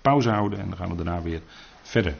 [0.01, 1.41] pauze houden en dan gaan we daarna weer
[1.81, 2.15] verder.